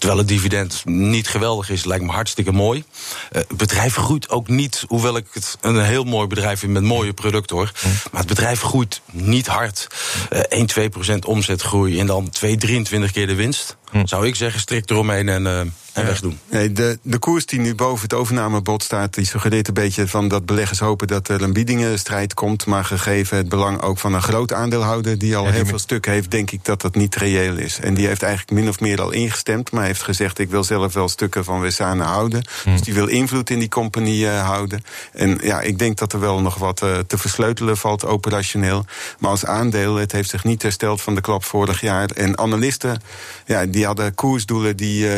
Terwijl 0.02 0.20
het 0.20 0.30
dividend 0.30 0.82
niet 0.84 1.28
geweldig 1.28 1.70
is, 1.70 1.84
lijkt 1.84 2.04
me 2.04 2.12
hartstikke 2.12 2.52
mooi. 2.52 2.84
Het 3.30 3.56
bedrijf 3.56 3.94
groeit 3.94 4.30
ook 4.30 4.48
niet, 4.48 4.84
hoewel 4.88 5.16
ik 5.16 5.26
het 5.32 5.56
een 5.60 5.80
heel 5.80 6.04
mooi 6.04 6.26
bedrijf 6.26 6.58
vind 6.58 6.72
met 6.72 6.82
mooie 6.82 7.12
producten 7.12 7.56
hoor. 7.56 7.72
Mm. 7.84 7.90
Maar 8.10 8.20
het 8.20 8.28
bedrijf 8.28 8.60
groeit 8.60 9.00
niet 9.10 9.46
hard. 9.46 9.86
Uh, 10.32 10.38
1, 10.40 10.66
2 10.66 10.88
procent 10.88 11.24
omzetgroei 11.24 12.00
en 12.00 12.06
dan 12.06 12.30
2, 12.30 12.56
23 12.56 13.12
keer 13.12 13.26
de 13.26 13.34
winst. 13.34 13.76
Mm. 13.92 14.06
Zou 14.06 14.26
ik 14.26 14.34
zeggen, 14.34 14.60
strikt 14.60 14.90
eromheen 14.90 15.28
en, 15.28 15.42
uh, 15.42 15.60
en 15.60 15.72
ja. 15.94 16.04
wegdoen. 16.04 16.38
Nee, 16.50 16.72
de, 16.72 16.98
de 17.02 17.18
koers 17.18 17.46
die 17.46 17.60
nu 17.60 17.74
boven 17.74 18.02
het 18.02 18.14
overnamebod 18.14 18.82
staat, 18.82 19.14
die 19.14 19.26
suggereert 19.26 19.68
een 19.68 19.74
beetje 19.74 20.08
van 20.08 20.28
dat 20.28 20.46
beleggers 20.46 20.78
hopen 20.78 21.06
dat 21.06 21.28
er 21.28 21.42
een 21.42 21.52
biedingenstrijd 21.52 22.34
komt. 22.34 22.66
Maar 22.66 22.84
gegeven 22.84 23.36
het 23.36 23.48
belang 23.48 23.82
ook 23.82 23.98
van 23.98 24.14
een 24.14 24.22
groot 24.22 24.52
aandeelhouder 24.52 25.18
die 25.18 25.36
al 25.36 25.42
ja, 25.42 25.48
die 25.48 25.58
heel 25.58 25.68
veel 25.68 25.78
stukken 25.78 26.12
heeft, 26.12 26.30
denk 26.30 26.50
ik 26.50 26.64
dat 26.64 26.80
dat 26.80 26.94
niet 26.94 27.14
reëel 27.14 27.56
is. 27.56 27.78
En 27.80 27.94
die 27.94 28.06
heeft 28.06 28.22
eigenlijk 28.22 28.60
min 28.60 28.68
of 28.68 28.80
meer 28.80 29.00
al 29.00 29.10
ingestemd, 29.10 29.70
maar 29.70 29.84
heeft 29.84 30.02
gezegd: 30.02 30.38
ik 30.38 30.50
wil 30.50 30.64
zelf 30.64 30.94
wel 30.94 31.08
stukken 31.08 31.44
van 31.44 31.60
Wessane 31.60 32.04
houden. 32.04 32.44
Hmm. 32.62 32.72
Dus 32.72 32.82
die 32.82 32.94
wil 32.94 33.06
invloed 33.06 33.50
in 33.50 33.58
die 33.58 33.68
compagnie 33.68 34.24
uh, 34.24 34.44
houden. 34.44 34.84
En 35.12 35.38
ja, 35.42 35.60
ik 35.60 35.78
denk 35.78 35.98
dat 35.98 36.12
er 36.12 36.20
wel 36.20 36.40
nog 36.40 36.54
wat 36.54 36.82
uh, 36.82 36.98
te 37.06 37.18
versleutelen 37.18 37.76
valt 37.76 38.04
operationeel. 38.04 38.84
Maar 39.18 39.30
als 39.30 39.44
aandeel, 39.44 39.94
het 39.94 40.12
heeft 40.12 40.30
zich 40.30 40.44
niet 40.44 40.62
hersteld 40.62 41.02
van 41.02 41.14
de 41.14 41.20
klap 41.20 41.44
vorig 41.44 41.80
jaar. 41.80 42.10
En 42.10 42.38
analisten, 42.38 43.02
ja, 43.46 43.66
die 43.66 43.81
die 43.82 43.90
hadden 43.90 44.14
koersdoelen 44.14 44.76
die 44.76 45.08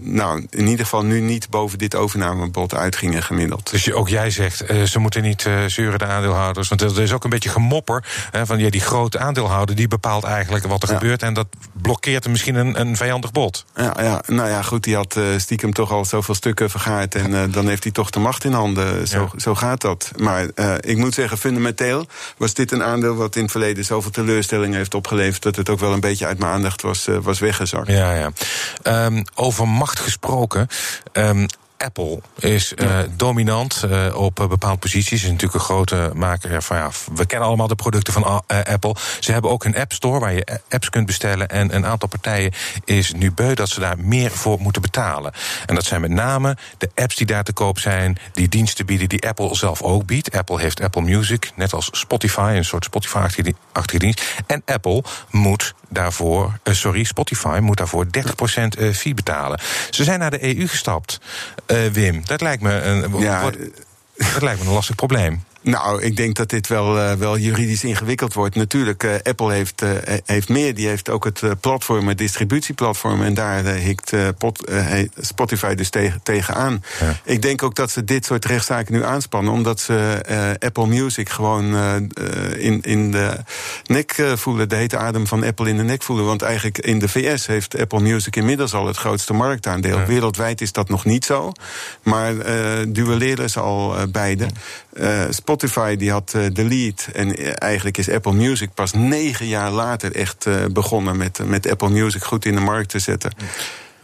nou, 0.00 0.46
in 0.50 0.66
ieder 0.66 0.84
geval 0.84 1.04
nu 1.04 1.20
niet 1.20 1.50
boven 1.50 1.78
dit 1.78 1.94
overnamebod 1.94 2.74
uitgingen 2.74 3.22
gemiddeld. 3.22 3.70
Dus 3.70 3.92
ook 3.92 4.08
jij 4.08 4.30
zegt, 4.30 4.64
ze 4.84 4.98
moeten 4.98 5.22
niet 5.22 5.48
zeuren 5.66 5.98
de 5.98 6.04
aandeelhouders. 6.04 6.68
Want 6.68 6.80
er 6.80 7.00
is 7.00 7.12
ook 7.12 7.24
een 7.24 7.30
beetje 7.30 7.48
gemopper 7.48 8.04
van 8.44 8.58
ja, 8.58 8.70
die 8.70 8.80
grote 8.80 9.18
aandeelhouder 9.18 9.76
die 9.76 9.88
bepaalt 9.88 10.24
eigenlijk 10.24 10.66
wat 10.66 10.82
er 10.82 10.88
gebeurt. 10.88 11.22
En 11.22 11.34
dat 11.34 11.46
blokkeert 11.72 12.28
misschien 12.28 12.54
een, 12.54 12.80
een 12.80 12.96
vijandig 12.96 13.32
bod. 13.32 13.64
Ja, 13.76 13.94
ja, 14.00 14.22
nou 14.26 14.48
ja, 14.48 14.62
goed, 14.62 14.84
die 14.84 14.96
had 14.96 15.18
stiekem 15.36 15.72
toch 15.72 15.92
al 15.92 16.04
zoveel 16.04 16.34
stukken 16.34 16.70
vergaard. 16.70 17.14
En 17.14 17.50
dan 17.50 17.68
heeft 17.68 17.82
hij 17.82 17.92
toch 17.92 18.10
de 18.10 18.18
macht 18.18 18.44
in 18.44 18.52
handen. 18.52 19.08
Zo, 19.08 19.30
zo 19.36 19.54
gaat 19.54 19.80
dat. 19.80 20.10
Maar 20.16 20.46
ik 20.80 20.96
moet 20.96 21.14
zeggen, 21.14 21.38
fundamenteel 21.38 22.06
was 22.36 22.54
dit 22.54 22.72
een 22.72 22.82
aandeel 22.82 23.14
wat 23.14 23.36
in 23.36 23.42
het 23.42 23.50
verleden 23.50 23.84
zoveel 23.84 24.10
teleurstellingen 24.10 24.76
heeft 24.76 24.94
opgeleverd. 24.94 25.42
dat 25.42 25.56
het 25.56 25.68
ook 25.68 25.80
wel 25.80 25.92
een 25.92 26.00
beetje 26.00 26.26
uit 26.26 26.38
mijn 26.38 26.52
aandacht 26.52 26.82
was, 26.82 27.08
was 27.22 27.38
weggezakt. 27.38 27.88
Ja, 27.88 28.03
ja. 28.12 28.32
Um, 29.06 29.24
over 29.34 29.66
macht 29.66 30.02
gesproken. 30.04 30.68
Um, 31.12 31.46
Apple 31.84 32.20
is 32.38 32.72
uh, 32.76 32.98
dominant 33.16 33.82
uh, 33.84 34.16
op 34.16 34.40
uh, 34.40 34.46
bepaalde 34.46 34.78
posities. 34.78 35.22
Is 35.22 35.30
natuurlijk 35.30 35.54
een 35.54 35.60
grote 35.60 36.10
maker 36.14 36.62
van 36.62 36.76
ja, 36.76 36.90
we 37.14 37.26
kennen 37.26 37.48
allemaal 37.48 37.66
de 37.68 37.74
producten 37.74 38.12
van 38.12 38.42
Apple. 38.46 38.96
Ze 39.20 39.32
hebben 39.32 39.50
ook 39.50 39.64
een 39.64 39.76
App 39.76 39.92
Store 39.92 40.20
waar 40.20 40.32
je 40.32 40.58
apps 40.68 40.90
kunt 40.90 41.06
bestellen. 41.06 41.48
En 41.48 41.74
een 41.74 41.86
aantal 41.86 42.08
partijen 42.08 42.52
is 42.84 43.12
nu 43.12 43.32
beu 43.32 43.54
dat 43.54 43.68
ze 43.68 43.80
daar 43.80 43.98
meer 43.98 44.30
voor 44.30 44.60
moeten 44.60 44.82
betalen. 44.82 45.32
En 45.66 45.74
dat 45.74 45.84
zijn 45.84 46.00
met 46.00 46.10
name 46.10 46.56
de 46.78 46.90
apps 46.94 47.16
die 47.16 47.26
daar 47.26 47.44
te 47.44 47.52
koop 47.52 47.78
zijn, 47.78 48.18
die 48.32 48.48
diensten 48.48 48.86
bieden 48.86 49.08
die 49.08 49.28
Apple 49.28 49.54
zelf 49.54 49.82
ook 49.82 50.06
biedt. 50.06 50.36
Apple 50.36 50.60
heeft 50.60 50.80
Apple 50.80 51.02
Music, 51.02 51.52
net 51.56 51.72
als 51.72 51.88
Spotify, 51.92 52.52
een 52.56 52.64
soort 52.64 52.84
Spotify-achtige 52.84 53.98
dienst. 53.98 54.22
En 54.46 54.62
Apple 54.64 55.04
moet 55.30 55.74
daarvoor, 55.88 56.58
sorry, 56.64 57.04
Spotify 57.04 57.58
moet 57.62 57.76
daarvoor 57.76 58.06
30% 58.06 58.94
fee 58.94 59.14
betalen. 59.14 59.60
Ze 59.90 60.04
zijn 60.04 60.18
naar 60.18 60.30
de 60.30 60.56
EU 60.56 60.68
gestapt. 60.68 61.20
Uh, 61.74 61.86
Wim, 61.86 62.22
dat 62.24 62.40
lijkt 62.40 62.62
me 62.62 62.72
een, 62.72 63.18
ja, 63.18 63.50
dat 64.16 64.42
lijkt 64.42 64.60
me 64.60 64.66
een 64.66 64.72
lastig 64.72 64.94
probleem. 64.94 65.42
Nou, 65.64 66.02
ik 66.02 66.16
denk 66.16 66.36
dat 66.36 66.50
dit 66.50 66.66
wel, 66.66 66.96
uh, 66.96 67.12
wel 67.12 67.38
juridisch 67.38 67.84
ingewikkeld 67.84 68.34
wordt. 68.34 68.54
Natuurlijk, 68.54 69.02
uh, 69.02 69.14
Apple 69.22 69.52
heeft, 69.52 69.82
uh, 69.82 69.90
heeft 70.24 70.48
meer. 70.48 70.74
Die 70.74 70.88
heeft 70.88 71.10
ook 71.10 71.24
het 71.24 71.42
platform, 71.60 72.08
het 72.08 72.18
distributieplatform. 72.18 73.22
En 73.22 73.34
daar 73.34 73.64
hikt 73.64 74.12
pot, 74.38 74.72
Spotify 75.20 75.74
dus 75.74 75.90
tegen, 75.90 76.20
tegenaan. 76.22 76.82
Ja. 77.00 77.16
Ik 77.24 77.42
denk 77.42 77.62
ook 77.62 77.74
dat 77.74 77.90
ze 77.90 78.04
dit 78.04 78.24
soort 78.24 78.44
rechtszaken 78.44 78.94
nu 78.94 79.04
aanspannen. 79.04 79.52
Omdat 79.52 79.80
ze 79.80 80.56
Apple 80.58 80.86
Music 80.86 81.28
gewoon 81.28 81.76
in, 82.58 82.82
in 82.82 83.10
de 83.10 83.36
nek 83.84 84.14
voelen. 84.34 84.68
De 84.68 84.74
hete 84.74 84.96
adem 84.96 85.26
van 85.26 85.44
Apple 85.44 85.68
in 85.68 85.76
de 85.76 85.82
nek 85.82 86.02
voelen. 86.02 86.24
Want 86.24 86.42
eigenlijk 86.42 86.78
in 86.78 86.98
de 86.98 87.08
VS 87.08 87.46
heeft 87.46 87.78
Apple 87.78 88.00
Music 88.00 88.36
inmiddels 88.36 88.74
al 88.74 88.86
het 88.86 88.96
grootste 88.96 89.32
marktaandeel. 89.32 89.98
Ja. 89.98 90.06
Wereldwijd 90.06 90.60
is 90.60 90.72
dat 90.72 90.88
nog 90.88 91.04
niet 91.04 91.24
zo. 91.24 91.52
Maar 92.02 92.34
duelleren 92.88 93.50
ze 93.50 93.60
al 93.60 93.94
beide. 94.08 94.46
Spotify 95.30 95.53
die 95.98 96.10
had 96.10 96.30
de 96.30 96.64
lead. 96.64 97.08
En 97.12 97.36
eh, 97.36 97.52
eigenlijk 97.54 97.98
is 97.98 98.10
Apple 98.10 98.32
Music 98.32 98.74
pas 98.74 98.92
negen 98.92 99.46
jaar 99.46 99.70
later 99.70 100.14
echt 100.14 100.46
uh, 100.46 100.64
begonnen 100.70 101.16
met, 101.16 101.40
met 101.44 101.70
Apple 101.70 101.90
Music 101.90 102.24
goed 102.24 102.44
in 102.44 102.54
de 102.54 102.60
markt 102.60 102.88
te 102.88 102.98
zetten. 102.98 103.32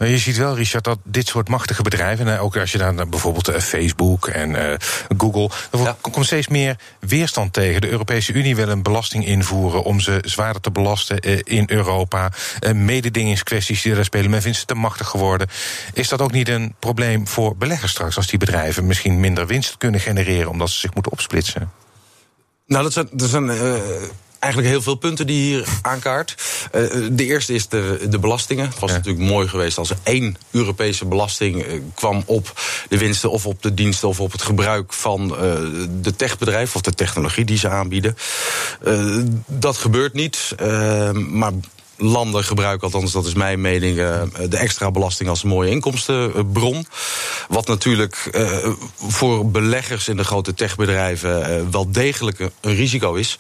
Je 0.09 0.19
ziet 0.19 0.37
wel, 0.37 0.57
Richard, 0.57 0.85
dat 0.85 0.99
dit 1.05 1.29
soort 1.29 1.49
machtige 1.49 1.83
bedrijven, 1.83 2.29
en 2.29 2.39
ook 2.39 2.57
als 2.57 2.73
je 2.73 2.79
dan 2.79 3.11
bijvoorbeeld 3.11 3.51
Facebook 3.63 4.27
en 4.27 4.51
uh, 4.51 4.75
Google, 5.19 5.51
er 5.71 5.79
ja. 5.79 5.97
komt 6.01 6.27
steeds 6.27 6.49
meer 6.49 6.79
weerstand 7.01 7.53
tegen. 7.53 7.81
De 7.81 7.91
Europese 7.91 8.33
Unie 8.33 8.57
wil 8.57 8.69
een 8.69 8.83
belasting 8.83 9.27
invoeren 9.27 9.83
om 9.83 10.01
ze 10.01 10.19
zwaarder 10.25 10.63
te 10.63 10.71
belasten 10.71 11.29
uh, 11.29 11.39
in 11.45 11.65
Europa. 11.67 12.33
Uh, 12.61 12.73
mededingingskwesties 12.73 13.83
die 13.83 13.95
daar 13.95 14.05
spelen, 14.05 14.31
men 14.31 14.43
vindt 14.43 14.59
ze 14.59 14.65
te 14.65 14.75
machtig 14.75 15.09
geworden. 15.09 15.49
Is 15.93 16.09
dat 16.09 16.21
ook 16.21 16.33
niet 16.33 16.49
een 16.49 16.75
probleem 16.79 17.29
voor 17.29 17.57
beleggers 17.57 17.93
straks, 17.93 18.17
als 18.17 18.27
die 18.27 18.39
bedrijven 18.39 18.87
misschien 18.87 19.21
minder 19.21 19.47
winst 19.47 19.77
kunnen 19.77 20.01
genereren 20.01 20.51
omdat 20.51 20.71
ze 20.71 20.79
zich 20.79 20.95
moeten 20.95 21.13
opsplitsen? 21.13 21.73
Nou, 22.67 22.83
dat 22.83 22.93
zijn, 22.93 23.09
dat 23.13 23.29
zijn 23.29 23.51
eigenlijk 24.41 24.73
heel 24.73 24.83
veel 24.83 24.95
punten 24.95 25.27
die 25.27 25.43
hier 25.43 25.69
aankaart. 25.83 26.35
Uh, 26.75 27.07
de 27.13 27.25
eerste 27.25 27.53
is 27.55 27.69
de, 27.69 28.07
de 28.11 28.19
belastingen. 28.19 28.69
Het 28.69 28.79
was 28.79 28.91
natuurlijk 28.91 29.29
mooi 29.29 29.49
geweest 29.49 29.79
als 29.79 29.91
er 29.91 29.99
één 30.03 30.37
Europese 30.51 31.05
belasting 31.05 31.67
uh, 31.67 31.81
kwam 31.95 32.23
op 32.27 32.61
de 32.89 32.99
winsten 32.99 33.31
of 33.31 33.47
op 33.47 33.63
de 33.63 33.75
diensten 33.75 34.09
of 34.09 34.21
op 34.21 34.33
het 34.33 34.43
gebruik 34.43 34.93
van 34.93 35.23
uh, 35.23 35.39
de 36.01 36.17
techbedrijf 36.17 36.75
of 36.75 36.81
de 36.81 36.95
technologie 36.95 37.45
die 37.45 37.59
ze 37.59 37.69
aanbieden. 37.69 38.17
dat 39.47 39.77
gebeurt 39.77 40.13
niet. 40.13 40.55
maar 41.15 41.53
landen 42.01 42.45
gebruiken, 42.45 42.85
althans 42.85 43.13
dat 43.13 43.27
is 43.27 43.35
mijn 43.35 43.61
mening, 43.61 43.99
uh, 43.99 44.23
de 44.49 44.57
extra 44.57 44.91
belasting 44.91 45.29
als 45.29 45.43
een 45.43 45.49
mooie 45.49 45.71
inkomstenbron. 45.71 46.87
Wat 47.49 47.67
natuurlijk 47.67 48.31
uh, 48.33 48.69
voor 48.97 49.51
beleggers 49.51 50.09
in 50.09 50.17
de 50.17 50.25
grote 50.25 50.55
techbedrijven 50.55 51.51
uh, 51.51 51.69
wel 51.71 51.93
degelijk 51.93 52.39
een 52.61 52.75
risico 52.75 53.15
is. 53.15 53.39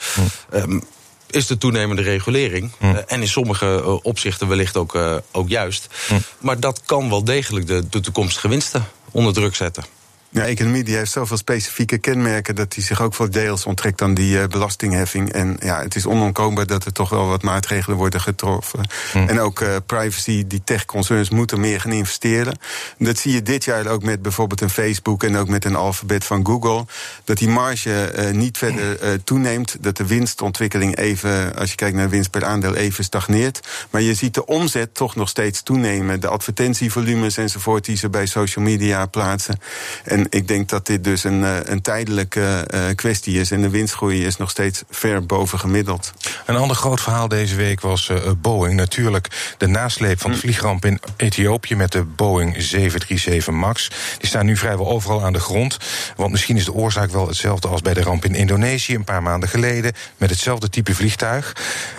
Hm. 0.50 0.80
is 1.26 1.46
de 1.46 1.58
toenemende 1.58 2.02
regulering. 2.02 2.70
Hm. 2.78 2.94
en 3.06 3.20
in 3.20 3.28
sommige 3.28 4.00
opzichten 4.02 4.48
wellicht 4.48 4.76
ook, 4.76 4.98
ook 5.32 5.48
juist. 5.48 5.86
Hm. 6.08 6.14
Maar 6.38 6.60
dat 6.60 6.80
kan 6.84 7.08
wel 7.08 7.24
degelijk 7.24 7.66
de, 7.66 7.88
de 7.88 8.00
toekomstige 8.00 8.48
winsten 8.48 8.88
onder 9.10 9.32
druk 9.32 9.54
zetten. 9.54 9.84
Ja, 10.32 10.46
economie 10.46 10.84
die 10.84 10.96
heeft 10.96 11.12
zoveel 11.12 11.36
specifieke 11.36 11.98
kenmerken 11.98 12.54
dat 12.54 12.72
die 12.72 12.84
zich 12.84 13.02
ook 13.02 13.14
voor 13.14 13.30
deels 13.30 13.64
onttrekt 13.66 14.02
aan 14.02 14.14
die 14.14 14.36
uh, 14.36 14.46
belastingheffing. 14.46 15.32
En 15.32 15.56
ja, 15.62 15.82
het 15.82 15.94
is 15.94 16.06
onontkoombaar 16.06 16.66
dat 16.66 16.84
er 16.84 16.92
toch 16.92 17.08
wel 17.08 17.26
wat 17.26 17.42
maatregelen 17.42 17.96
worden 17.96 18.20
getroffen. 18.20 18.86
Hm. 19.12 19.18
En 19.18 19.40
ook 19.40 19.60
uh, 19.60 19.76
privacy, 19.86 20.44
die 20.46 20.62
tech-concerns 20.64 21.30
moeten 21.30 21.60
meer 21.60 21.80
gaan 21.80 21.92
investeren. 21.92 22.58
Dat 22.98 23.18
zie 23.18 23.32
je 23.32 23.42
dit 23.42 23.64
jaar 23.64 23.86
ook 23.86 24.02
met 24.02 24.22
bijvoorbeeld 24.22 24.60
een 24.60 24.70
Facebook 24.70 25.22
en 25.22 25.36
ook 25.36 25.48
met 25.48 25.64
een 25.64 25.76
alfabet 25.76 26.24
van 26.24 26.46
Google. 26.46 26.86
Dat 27.24 27.38
die 27.38 27.48
marge 27.48 28.12
uh, 28.18 28.30
niet 28.30 28.58
verder 28.58 29.24
toeneemt. 29.24 29.76
Dat 29.80 29.96
de 29.96 30.06
winstontwikkeling 30.06 30.96
even, 30.96 31.56
als 31.56 31.70
je 31.70 31.76
kijkt 31.76 31.96
naar 31.96 32.08
winst 32.08 32.30
per 32.30 32.44
aandeel, 32.44 32.74
even 32.74 33.04
stagneert. 33.04 33.60
Maar 33.90 34.00
je 34.00 34.14
ziet 34.14 34.34
de 34.34 34.46
omzet 34.46 34.94
toch 34.94 35.16
nog 35.16 35.28
steeds 35.28 35.62
toenemen. 35.62 36.20
De 36.20 36.28
advertentievolumes 36.28 37.36
enzovoort 37.36 37.84
die 37.84 37.96
ze 37.96 38.08
bij 38.08 38.26
social 38.26 38.64
media 38.64 39.06
plaatsen. 39.06 39.58
En 40.04 40.19
en 40.20 40.26
ik 40.30 40.48
denk 40.48 40.68
dat 40.68 40.86
dit 40.86 41.04
dus 41.04 41.24
een, 41.24 41.44
eh, 41.44 41.56
een 41.62 41.82
tijdelijke 41.82 42.66
uh, 42.74 42.84
kwestie 42.94 43.40
is. 43.40 43.50
En 43.50 43.60
de 43.60 43.70
winstgroei 43.70 44.26
is 44.26 44.36
nog 44.36 44.50
steeds 44.50 44.82
ver 44.90 45.26
boven 45.26 45.58
gemiddeld. 45.58 46.12
Een 46.46 46.56
ander 46.56 46.76
groot 46.76 47.00
verhaal 47.00 47.28
deze 47.28 47.56
week 47.56 47.80
was 47.80 48.08
uh, 48.08 48.16
Boeing. 48.38 48.74
Natuurlijk 48.74 49.54
de 49.58 49.66
nasleep 49.66 50.20
van 50.20 50.30
de 50.30 50.36
hm. 50.36 50.42
vliegramp 50.42 50.84
in 50.84 51.00
Ethiopië 51.16 51.76
met 51.76 51.92
de 51.92 52.02
Boeing 52.02 52.54
737 52.62 53.54
MAX. 53.54 53.90
Die 54.18 54.28
staan 54.28 54.46
nu 54.46 54.56
vrijwel 54.56 54.88
overal 54.88 55.24
aan 55.24 55.32
de 55.32 55.40
grond. 55.40 55.76
Want 56.16 56.30
misschien 56.30 56.56
is 56.56 56.64
de 56.64 56.72
oorzaak 56.72 57.10
wel 57.10 57.26
hetzelfde 57.26 57.68
als 57.68 57.82
bij 57.82 57.94
de 57.94 58.02
ramp 58.02 58.24
in 58.24 58.34
Indonesië 58.34 58.94
een 58.94 59.04
paar 59.04 59.22
maanden 59.22 59.48
geleden. 59.48 59.92
Met 60.16 60.30
hetzelfde 60.30 60.68
type 60.68 60.94
vliegtuig. 60.94 61.56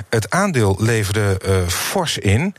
Het 0.10 0.30
aandeel 0.30 0.78
leverde 0.80 1.38
fors 1.68 2.18
in. 2.18 2.56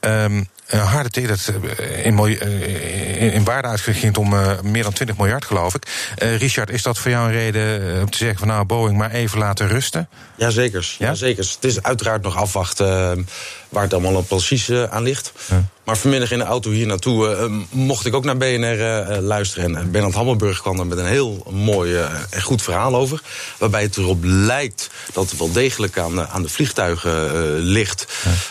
Um, 0.00 0.48
een 0.70 0.78
harde 0.78 1.10
tegen 1.10 1.28
dat 1.28 1.52
eh, 1.76 2.06
in, 2.06 2.18
uh, 2.18 3.22
in, 3.22 3.32
in 3.32 3.44
waarde 3.44 3.68
uitgegend 3.68 4.18
om 4.18 4.34
meer 4.62 4.82
dan 4.82 4.92
20 4.92 5.16
miljard, 5.16 5.44
geloof 5.44 5.74
ik. 5.74 5.86
Richard, 6.16 6.70
is 6.70 6.82
dat 6.82 6.98
voor 6.98 7.10
jou 7.10 7.26
een 7.26 7.32
reden 7.32 8.00
om 8.00 8.10
te 8.10 8.18
zeggen 8.18 8.38
van 8.38 8.48
nou, 8.48 8.64
Boeing 8.64 8.98
maar 8.98 9.10
even 9.10 9.38
laten 9.38 9.68
rusten? 9.68 10.08
Jazeker, 10.36 10.94
ja? 10.98 11.14
zeker. 11.14 11.44
Het 11.44 11.64
is 11.64 11.82
uiteraard 11.82 12.22
nog 12.22 12.36
afwachten 12.36 13.28
waar 13.68 13.82
het 13.82 13.94
allemaal 13.94 14.22
precies 14.22 14.72
aan 14.72 15.02
ligt. 15.02 15.32
Ja. 15.50 15.64
Maar 15.84 15.96
vanmiddag 15.96 16.30
in 16.30 16.38
de 16.38 16.44
auto 16.44 16.70
hier 16.70 16.86
naartoe 16.86 17.48
mocht 17.70 18.06
ik 18.06 18.14
ook 18.14 18.24
naar 18.24 18.36
BNR 18.36 18.76
luisteren. 19.20 19.76
En 19.76 19.90
Bernard 19.90 20.14
Hammelburg 20.14 20.60
kwam 20.60 20.78
er 20.78 20.86
met 20.86 20.98
een 20.98 21.06
heel 21.06 21.46
mooi 21.50 21.96
en 22.30 22.42
goed 22.42 22.62
verhaal 22.62 22.94
over. 22.94 23.22
Waarbij 23.58 23.82
het 23.82 23.96
erop 23.96 24.18
lijkt 24.22 24.90
dat 25.12 25.30
het 25.30 25.38
wel 25.38 25.52
degelijk 25.52 25.98
aan, 25.98 26.28
aan 26.28 26.42
de 26.42 26.48
vliegtuigen 26.48 27.58
ligt. 27.58 28.06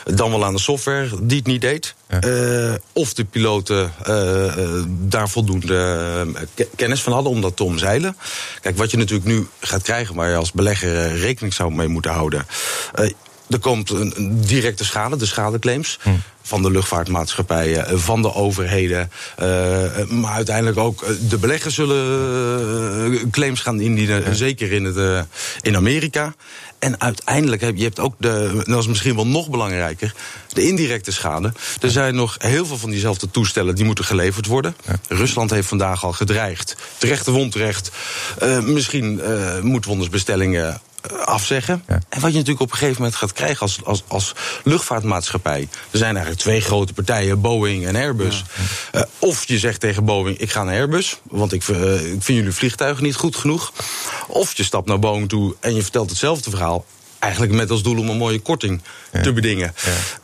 Ja. 0.06 0.14
Dan 0.14 0.32
wel 0.32 0.46
aan 0.46 0.54
de 0.54 0.60
software 0.60 1.10
die 1.22 1.38
het 1.38 1.48
niet 1.48 1.62
deed. 1.62 1.96
Uh, 2.26 2.74
of 2.94 3.14
de 3.14 3.24
piloten 3.24 3.92
uh, 4.08 4.84
daar 4.88 5.30
voldoende 5.30 6.28
kennis 6.76 7.02
van 7.02 7.14
hadden 7.14 7.32
om 7.32 7.42
dat 7.42 7.58
te 7.58 7.64
omzeilen. 7.64 8.18
Kijk, 8.62 8.78
wat 8.78 8.92
je 8.92 8.98
natuurlijk 8.98 9.28
nu 9.28 9.48
gaat 9.60 9.82
krijgen, 9.82 10.16
waar 10.16 10.30
je 10.30 10.36
als 10.36 10.52
belegger 10.52 11.18
rekening 11.18 11.54
zou 11.54 11.74
mee 11.74 11.88
moeten 11.88 12.12
houden. 12.12 12.46
Er 13.50 13.60
komt 13.60 13.90
een, 13.90 14.42
directe 14.46 14.86
schade, 14.86 15.16
de 15.16 15.26
schadeclaims. 15.26 16.00
Hm 16.02 16.10
van 16.50 16.62
de 16.62 16.72
luchtvaartmaatschappijen, 16.72 17.88
eh, 17.88 17.98
van 17.98 18.22
de 18.22 18.34
overheden. 18.34 19.12
Uh, 19.40 19.46
maar 20.08 20.34
uiteindelijk 20.34 20.78
ook 20.78 21.06
de 21.30 21.38
beleggers 21.38 21.76
zullen 21.76 23.30
claims 23.32 23.60
gaan 23.62 23.80
indienen, 23.80 24.36
zeker 24.36 24.72
in, 24.72 24.84
het, 24.84 25.26
in 25.62 25.76
Amerika. 25.76 26.34
En 26.80 27.02
uiteindelijk 27.02 27.62
heb 27.62 27.78
je 27.78 27.84
hebt 27.84 28.00
ook 28.00 28.16
de, 28.18 28.64
dat 28.66 28.80
is 28.80 28.88
misschien 28.88 29.16
wel 29.16 29.28
nog 29.28 29.50
belangrijker, 29.50 30.14
de 30.54 30.68
indirecte 30.68 31.12
schade. 31.12 31.54
Er 31.82 31.92
zijn 31.92 32.16
nog 32.16 32.36
heel 32.40 32.66
veel 32.66 32.78
van 32.78 32.90
diezelfde 32.90 33.32
toestellen 33.32 33.76
die 33.76 33.86
moeten 33.86 34.06
geleverd 34.06 34.46
worden. 34.46 34.76
Rusland 35.08 35.50
heeft 35.50 35.68
vandaag 35.68 36.04
al 36.04 36.14
gedreigd, 36.14 36.76
terecht. 36.98 37.92
Uh, 38.44 38.60
misschien 38.60 39.22
moeten 39.62 39.92
we 39.92 39.98
onze 39.98 40.10
bestellingen 40.10 40.82
afzeggen. 41.26 41.84
En 41.88 42.02
wat 42.10 42.32
je 42.32 42.38
natuurlijk 42.38 42.60
op 42.60 42.72
een 42.72 42.78
gegeven 42.78 43.02
moment 43.02 43.18
gaat 43.18 43.34
krijgen 43.34 43.62
als, 43.62 43.80
als, 43.84 44.04
als 44.08 44.34
luchtvaartmaatschappij. 44.64 45.68
Er 45.92 45.98
zijn 45.98 46.12
eigenlijk 46.12 46.42
twee 46.42 46.62
grote 46.62 46.94
partijen, 46.94 47.42
Boeing 47.42 47.86
en 47.86 47.96
Airbus. 47.96 48.44
of 49.20 49.48
je 49.48 49.60
zegt 49.60 49.80
tegen 49.80 50.06
Boeing, 50.06 50.38
ik 50.38 50.52
ga 50.52 50.64
naar 50.64 50.76
Airbus, 50.76 51.20
want 51.24 51.54
ik, 51.54 51.64
ik 51.64 52.24
vind 52.24 52.26
jullie 52.26 52.52
vliegtuigen 52.52 53.04
niet 53.04 53.16
goed 53.16 53.36
genoeg. 53.36 53.74
Of 54.28 54.58
je 54.58 54.64
stapt 54.64 54.88
naar 54.88 55.00
Boeing 55.00 55.30
toe 55.30 55.56
en 55.60 55.76
je 55.76 55.82
vertelt 55.82 56.10
hetzelfde 56.10 56.50
verhaal. 56.50 56.86
Eigenlijk 57.20 57.54
met 57.54 57.72
als 57.72 57.84
doel 57.84 57.98
om 57.98 58.10
een 58.10 58.18
mooie 58.18 58.40
korting 58.40 58.82
te 59.22 59.34
bedingen. 59.34 59.74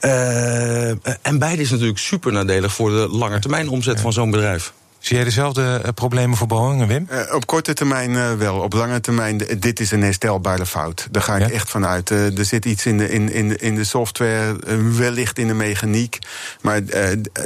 Uh, 0.01 0.89
en 1.21 1.39
beide 1.39 1.61
is 1.61 1.69
natuurlijk 1.69 1.99
super 1.99 2.31
nadelig 2.31 2.73
voor 2.73 2.89
de 2.89 3.07
lange 3.09 3.39
termijn 3.39 3.69
omzet 3.69 3.99
van 3.99 4.13
zo'n 4.13 4.31
bedrijf. 4.31 4.73
Zie 5.05 5.15
jij 5.15 5.25
dezelfde 5.25 5.81
uh, 5.85 5.91
problemen 5.95 6.37
voor 6.37 6.47
Boeing, 6.47 6.87
Wim? 6.87 7.07
Uh, 7.11 7.33
op 7.33 7.45
korte 7.45 7.73
termijn 7.73 8.11
uh, 8.11 8.33
wel. 8.33 8.59
Op 8.59 8.73
lange 8.73 9.01
termijn, 9.01 9.37
dit 9.59 9.79
is 9.79 9.91
een 9.91 10.01
herstelbare 10.01 10.65
fout. 10.65 11.07
Daar 11.11 11.21
ga 11.21 11.35
ik 11.35 11.47
ja? 11.47 11.53
echt 11.53 11.69
van 11.69 11.85
uit. 11.85 12.09
er 12.09 12.45
zit 12.45 12.65
iets 12.65 12.85
in 12.85 12.97
de, 12.97 13.09
in, 13.09 13.31
in, 13.31 13.57
in 13.57 13.75
de 13.75 13.83
software, 13.83 14.55
wellicht 14.97 15.39
in 15.39 15.47
de 15.47 15.53
mechaniek. 15.53 16.19
Maar 16.61 16.81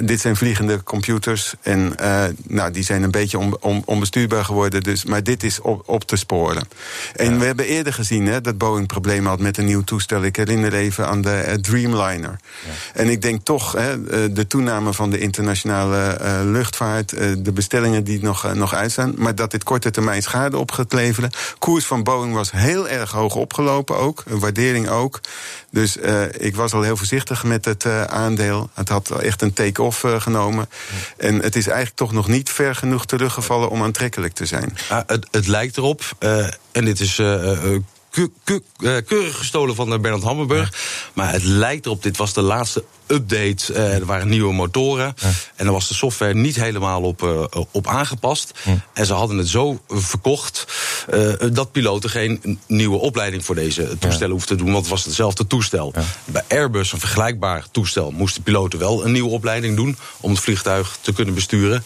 dit 0.04 0.22
zijn 0.22 0.36
vliegende 0.36 0.84
computers. 0.84 1.54
En 1.62 1.96
nou, 2.48 2.72
die 2.72 2.84
zijn 2.84 3.04
een 3.04 3.12
beetje 3.12 3.38
on, 3.38 3.58
on, 3.62 3.82
onbestuurbaar 3.86 4.46
geworden. 4.46 4.84
Dus, 4.84 5.06
maar 5.06 5.24
dit 5.24 5.44
is 5.44 5.62
op, 5.62 5.84
op 5.86 6.04
te 6.04 6.16
sporen. 6.16 6.68
En 7.16 7.34
ja. 7.34 7.40
we 7.40 7.46
hebben 7.46 7.66
eerder 7.66 7.94
gezien 7.94 8.26
hè, 8.26 8.42
dat 8.42 8.58
Boeing 8.58 8.88
problemen 8.88 9.30
had 9.30 9.40
met 9.40 9.58
een 9.58 9.66
nieuw 9.66 9.84
toestel. 9.84 10.24
Ik 10.24 10.36
herinner 10.36 10.74
even 10.74 11.08
aan 11.08 11.22
de 11.22 11.58
Dreamliner. 11.62 12.40
Ja. 12.66 13.02
En 13.02 13.10
ik 13.10 13.22
denk 13.22 13.44
toch, 13.44 13.72
hè, 13.72 14.04
de 14.34 14.48
toename 14.48 14.94
van 14.94 15.10
de 15.10 15.20
internationale 15.20 16.18
luchtvaart 16.44 17.14
de 17.50 17.56
bestellingen 17.56 18.04
die 18.04 18.22
nog, 18.22 18.46
uh, 18.46 18.52
nog 18.52 18.74
uitstaan. 18.74 19.14
Maar 19.18 19.36
dat 19.36 19.52
dit 19.52 19.64
korte 19.64 19.92
termijn 19.92 20.22
schade 20.22 20.58
op 20.58 20.72
gaat 20.72 20.94
leveren. 20.94 21.32
Koers 21.60 21.86
van 21.86 22.04
Boeing 22.04 22.34
was 22.34 22.52
heel 22.52 22.90
erg 22.90 23.12
hoog 23.12 23.36
opgelopen 23.36 23.98
ook. 23.98 24.24
Een 24.28 24.40
waardering 24.40 24.90
ook. 24.90 25.20
Dus 25.72 25.98
uh, 25.98 26.22
ik 26.38 26.56
was 26.56 26.74
al 26.74 26.82
heel 26.82 26.98
voorzichtig 26.98 27.44
met 27.44 27.66
het 27.66 27.86
uh, 27.86 28.04
aandeel. 28.04 28.70
Het 28.74 28.90
had 28.90 29.10
echt 29.10 29.42
een 29.42 29.54
take-off 29.54 30.06
genomen. 30.18 30.70
En 31.18 31.36
het 31.36 31.56
is 31.56 31.68
eigenlijk 31.68 31.98
toch 31.98 32.12
nog 32.12 32.28
niet 32.28 32.50
ver 32.50 32.76
genoeg 32.76 33.06
teruggevallen 33.06 33.70
om 33.70 33.84
aantrekkelijk 33.84 34.34
te 34.34 34.46
zijn. 34.46 34.78
Ah, 34.90 35.02
het, 35.08 35.28
het, 35.32 35.48
lijkt 35.48 35.78
erop, 35.78 36.04
en 36.72 36.86
dit 36.86 37.00
is 37.00 37.22
keurig 39.06 39.38
gestolen 39.38 39.76
van 39.76 40.02
Bernard 40.02 40.24
Hammerburg. 40.24 40.72
Ja. 40.72 40.78
Maar 41.14 41.32
het 41.32 41.44
lijkt 41.44 41.86
erop, 41.86 42.04
dit 42.04 42.18
was 42.18 42.34
de 42.34 42.42
laatste 42.42 42.84
update. 43.08 43.74
Uh, 43.74 43.94
er 43.94 44.06
waren 44.06 44.28
nieuwe 44.28 44.54
motoren. 44.54 45.14
Ja. 45.18 45.32
En 45.56 45.66
dan 45.66 45.74
was 45.74 45.88
de 45.88 45.94
software 45.94 46.34
niet 46.34 46.56
helemaal 46.56 47.02
op, 47.02 47.22
op 47.72 47.88
aangepast. 47.88 48.52
Ja. 48.64 48.86
En 48.94 49.06
ze 49.06 49.14
hadden 49.14 49.38
het 49.38 49.48
zo 49.48 49.82
verkocht 49.88 50.66
uh, 51.14 51.34
dat 51.52 51.72
piloten 51.72 52.10
geen 52.10 52.60
nieuwe 52.68 52.98
opleiding 52.98 53.46
voor 53.46 53.56
deze 53.56 53.88
toestellen 54.00 54.28
ja. 54.28 54.34
hoefden 54.34 54.58
te 54.58 54.64
doen. 54.64 54.72
Want 54.72 54.86
het 54.86 54.94
was 54.94 55.06
hetzelfde 55.06 55.48
toestel. 55.48 55.94
Bij 56.26 56.44
Airbus, 56.48 56.92
een 56.92 57.00
vergelijkbaar 57.00 57.66
toestel, 57.72 58.12
moesten 58.12 58.44
piloten 58.44 58.80
wel 58.80 59.06
een 59.06 59.12
nieuwe 59.12 59.30
opleiding 59.30 59.76
doen 59.76 59.98
om 60.20 60.32
het 60.32 60.40
vliegtuig 60.40 60.98
te 61.02 61.14
kunnen 61.14 61.34
besturen. 61.34 61.84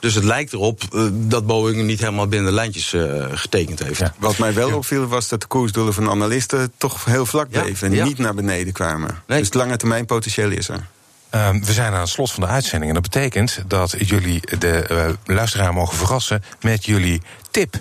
Dus 0.00 0.14
het 0.14 0.24
lijkt 0.24 0.52
erop 0.52 0.82
dat 1.12 1.46
Boeing 1.46 1.82
niet 1.82 2.00
helemaal 2.00 2.26
binnen 2.26 2.48
de 2.48 2.54
lijntjes 2.54 2.94
getekend 3.32 3.82
heeft. 3.82 4.02
Wat 4.18 4.38
mij 4.38 4.54
wel 4.54 4.76
opviel 4.76 5.06
was 5.06 5.28
dat 5.28 5.40
de 5.40 5.46
koersdoelen 5.46 5.94
van 5.94 6.10
analisten 6.10 6.72
toch 6.76 7.04
heel 7.04 7.26
vlak 7.26 7.50
bleven 7.50 7.92
en 7.92 8.04
niet 8.04 8.18
naar 8.18 8.34
beneden 8.34 8.72
kwamen. 8.72 9.22
Nee. 9.26 9.38
Dus 9.38 9.52
lange 9.52 9.76
termijn 9.76 10.06
potentieel 10.06 10.50
is 10.50 10.68
er. 10.68 10.86
Um, 11.34 11.64
we 11.64 11.72
zijn 11.72 11.92
aan 11.92 12.00
het 12.00 12.08
slot 12.08 12.32
van 12.32 12.42
de 12.42 12.48
uitzending. 12.48 12.94
En 12.94 13.02
dat 13.02 13.10
betekent 13.10 13.58
dat 13.66 13.94
jullie 13.98 14.40
de 14.58 14.88
uh, 14.90 15.36
luisteraar 15.36 15.72
mogen 15.72 15.96
verrassen 15.96 16.44
met 16.60 16.84
jullie 16.84 17.22
tip. 17.50 17.80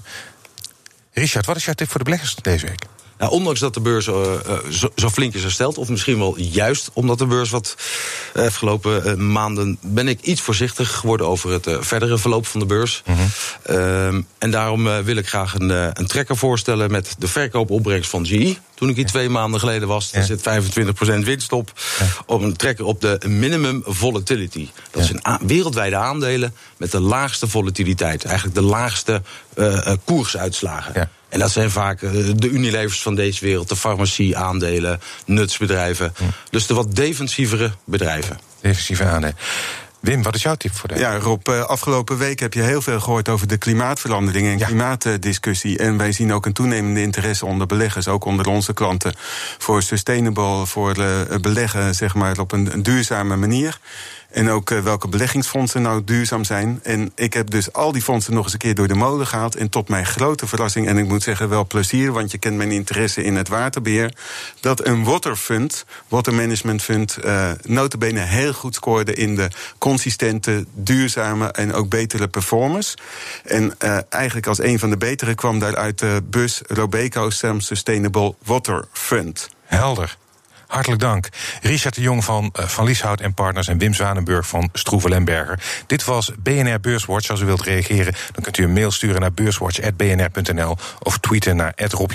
Richard, 1.14 1.46
wat 1.46 1.56
is 1.56 1.66
jouw 1.66 1.74
tip 1.74 1.90
voor 1.90 1.98
de 1.98 2.04
beleggers 2.04 2.36
deze 2.36 2.66
week? 2.66 2.91
Nou, 3.22 3.34
ondanks 3.34 3.60
dat 3.60 3.74
de 3.74 3.80
beurs 3.80 4.08
uh, 4.08 4.14
zo, 4.70 4.92
zo, 4.96 5.10
flink 5.10 5.34
is 5.34 5.42
hersteld, 5.42 5.78
of 5.78 5.90
misschien 5.90 6.18
wel 6.18 6.40
juist 6.40 6.90
omdat 6.94 7.18
de 7.18 7.26
beurs 7.26 7.50
wat 7.50 7.76
uh, 8.36 8.46
afgelopen 8.46 9.32
maanden, 9.32 9.78
ben 9.82 10.08
ik 10.08 10.22
iets 10.22 10.42
voorzichtig 10.42 10.92
geworden 10.92 11.28
over 11.28 11.52
het 11.52 11.68
verdere 11.80 12.18
verloop 12.18 12.46
van 12.48 12.60
de 12.60 12.66
beurs. 12.66 13.04
Mm 13.06 13.16
-hmm. 13.16 14.26
en 14.38 14.52
daarom 14.52 15.04
wil 15.04 15.16
ik 15.16 15.28
graag 15.28 15.54
een, 15.54 15.70
een 15.70 16.08
trekker 16.08 16.38
voorstellen 16.38 16.92
met 16.92 17.16
de 17.18 17.28
verkoopopbrengst 17.28 18.10
van 18.10 18.26
GE. 18.26 18.56
Toen 18.74 18.90
ik 18.90 18.96
hier 18.96 19.06
twee 19.06 19.30
maanden 19.30 19.60
geleden 19.60 19.88
was, 19.88 20.14
er 20.14 20.24
zit 20.24 20.50
25% 21.22 21.24
winst 21.24 21.52
op. 21.52 21.72
Een 22.28 22.56
trekker 22.56 22.86
op 22.86 23.02
de 23.02 23.20
minimum 23.28 23.84
volatility. 23.86 24.70
Dat 24.92 25.06
zijn 25.06 25.22
wereldwijde 25.42 25.96
aandelen 25.96 26.56
met 26.78 26.92
de 26.92 27.00
laagste 27.00 27.48
volatiliteit. 27.48 28.24
Eigenlijk 28.26 28.56
de 28.56 28.64
laagste 28.64 29.22
uh, 29.56 29.92
koersuitslagen. 30.06 31.10
En 31.32 31.40
dat 31.40 31.52
zijn 31.52 31.72
vaak 31.72 32.02
uh, 32.02 32.12
de 32.36 32.50
Unilevers 32.50 33.02
van 33.02 33.16
deze 33.16 33.46
wereld, 33.46 33.70
de 33.70 33.76
farmacie, 33.76 34.38
aandelen, 34.38 35.02
nutsbedrijven. 35.26 36.14
Dus 36.50 36.68
de 36.68 36.74
wat 36.74 36.96
defensievere 36.96 37.72
bedrijven. 37.84 38.40
Defensieve 38.62 39.04
aandelen. 39.04 39.36
Wim, 40.00 40.24
wat 40.24 40.36
is 40.36 40.42
jouw 40.42 40.56
tip 40.56 40.74
voor 40.74 40.90
deze? 40.90 41.02
Ja, 41.02 41.18
Rob, 41.18 41.50
afgelopen 41.50 42.18
week 42.18 42.40
heb 42.40 42.54
je 42.54 42.62
heel 42.62 42.82
veel 42.82 43.00
gehoord 43.00 43.30
over 43.30 43.48
de 43.48 43.58
klimaatverandering 43.58 44.48
en 44.48 44.58
ja. 44.58 44.66
klimaatdiscussie. 44.66 45.78
En 45.78 45.98
wij 45.98 46.12
zien 46.12 46.34
ook 46.34 46.46
een 46.46 46.54
toenemende 46.54 47.02
interesse 47.02 47.46
onder 47.46 47.68
beleggers, 47.68 48.08
ook 48.08 48.26
onder 48.26 48.48
onze 48.48 48.74
klanten, 48.74 49.14
voor 49.58 49.84
sustainable, 49.84 50.66
voor 50.66 50.96
beleggen 51.42 51.96
zeg 51.96 52.14
maar, 52.16 52.40
op 52.40 52.52
een 52.52 52.84
duurzame 52.84 53.36
manier. 53.36 53.80
En 54.32 54.50
ook 54.50 54.70
uh, 54.70 54.80
welke 54.80 55.08
beleggingsfondsen 55.08 55.82
nou 55.82 56.04
duurzaam 56.04 56.44
zijn. 56.44 56.80
En 56.84 57.12
ik 57.16 57.34
heb 57.34 57.50
dus 57.50 57.74
al 57.74 57.92
die 57.92 58.02
fondsen 58.02 58.34
nog 58.34 58.44
eens 58.44 58.54
een 58.54 58.60
keer 58.60 58.76
door 58.76 58.88
de 58.88 58.96
molen 58.96 59.28
gehaald. 59.28 59.56
En 59.56 59.70
tot 59.70 59.90
mijn 59.90 60.06
grote 60.06 60.48
verrassing, 60.48 60.88
en 60.88 60.98
ik 60.98 61.08
moet 61.08 61.24
zeggen 61.24 61.50
wel 61.50 61.66
plezier, 61.66 62.12
want 62.12 62.32
je 62.32 62.38
kent 62.38 62.58
mijn 62.58 62.72
interesse 62.72 63.24
in 63.24 63.36
het 63.36 63.48
waterbeheer. 63.48 64.14
Dat 64.60 64.86
een 64.86 65.04
waterfund, 65.04 65.86
water 66.08 66.34
management 66.34 66.82
fund, 66.82 67.18
notabene 67.62 68.20
heel 68.20 68.54
goed 68.54 68.76
scoorde 68.76 69.14
in 69.14 69.36
de 69.36 69.48
consistente, 69.78 70.66
duurzame 70.74 71.48
en 71.52 71.74
ook 71.74 71.90
betere 71.90 72.28
performance. 72.28 72.98
En 73.44 73.74
uh, 73.84 73.98
eigenlijk 74.10 74.48
als 74.48 74.60
een 74.62 74.80
van 74.80 74.90
de 74.90 74.98
betere 74.98 75.36
kwam 75.36 75.60
daaruit 75.60 76.00
de 76.00 76.22
bus 76.30 76.62
Robeco 76.68 77.30
Sustainable 77.30 78.36
Water 78.44 78.86
Fund. 78.92 79.50
Helder. 79.66 80.18
Hartelijk 80.72 81.02
dank. 81.02 81.30
Richard 81.62 81.96
de 81.96 82.02
Jong 82.02 82.24
van 82.24 82.54
uh, 82.60 82.68
Van 82.68 82.86
Lieshout 82.86 83.22
en 83.22 83.34
Partners 83.34 83.68
en 83.68 83.78
Wim 83.78 83.94
Zwanenburg 83.94 84.48
van 84.48 84.70
Stroeven 84.74 85.10
Lemberger. 85.10 85.60
Dit 85.88 86.04
was 86.04 86.32
BNR 86.40 86.80
Beurswatch. 86.80 87.30
Als 87.30 87.42
u 87.42 87.46
wilt 87.46 87.62
reageren, 87.62 88.14
dan 88.32 88.44
kunt 88.44 88.58
u 88.58 88.64
een 88.64 88.74
mail 88.74 88.92
sturen 88.92 89.22
naar 89.22 89.34
beurswatch.bnr.nl 89.34 90.78
of 91.00 91.18
tweeten 91.18 91.56
naar 91.56 91.74
Rob. 91.76 92.12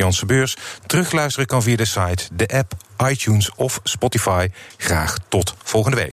Terugluisteren 0.86 1.46
kan 1.46 1.62
via 1.62 1.76
de 1.76 1.84
site, 1.84 2.28
de 2.32 2.46
app, 2.46 2.72
iTunes 3.08 3.50
of 3.54 3.80
Spotify. 3.82 4.48
Graag 4.76 5.16
tot 5.28 5.54
volgende 5.62 5.96
week. 5.96 6.04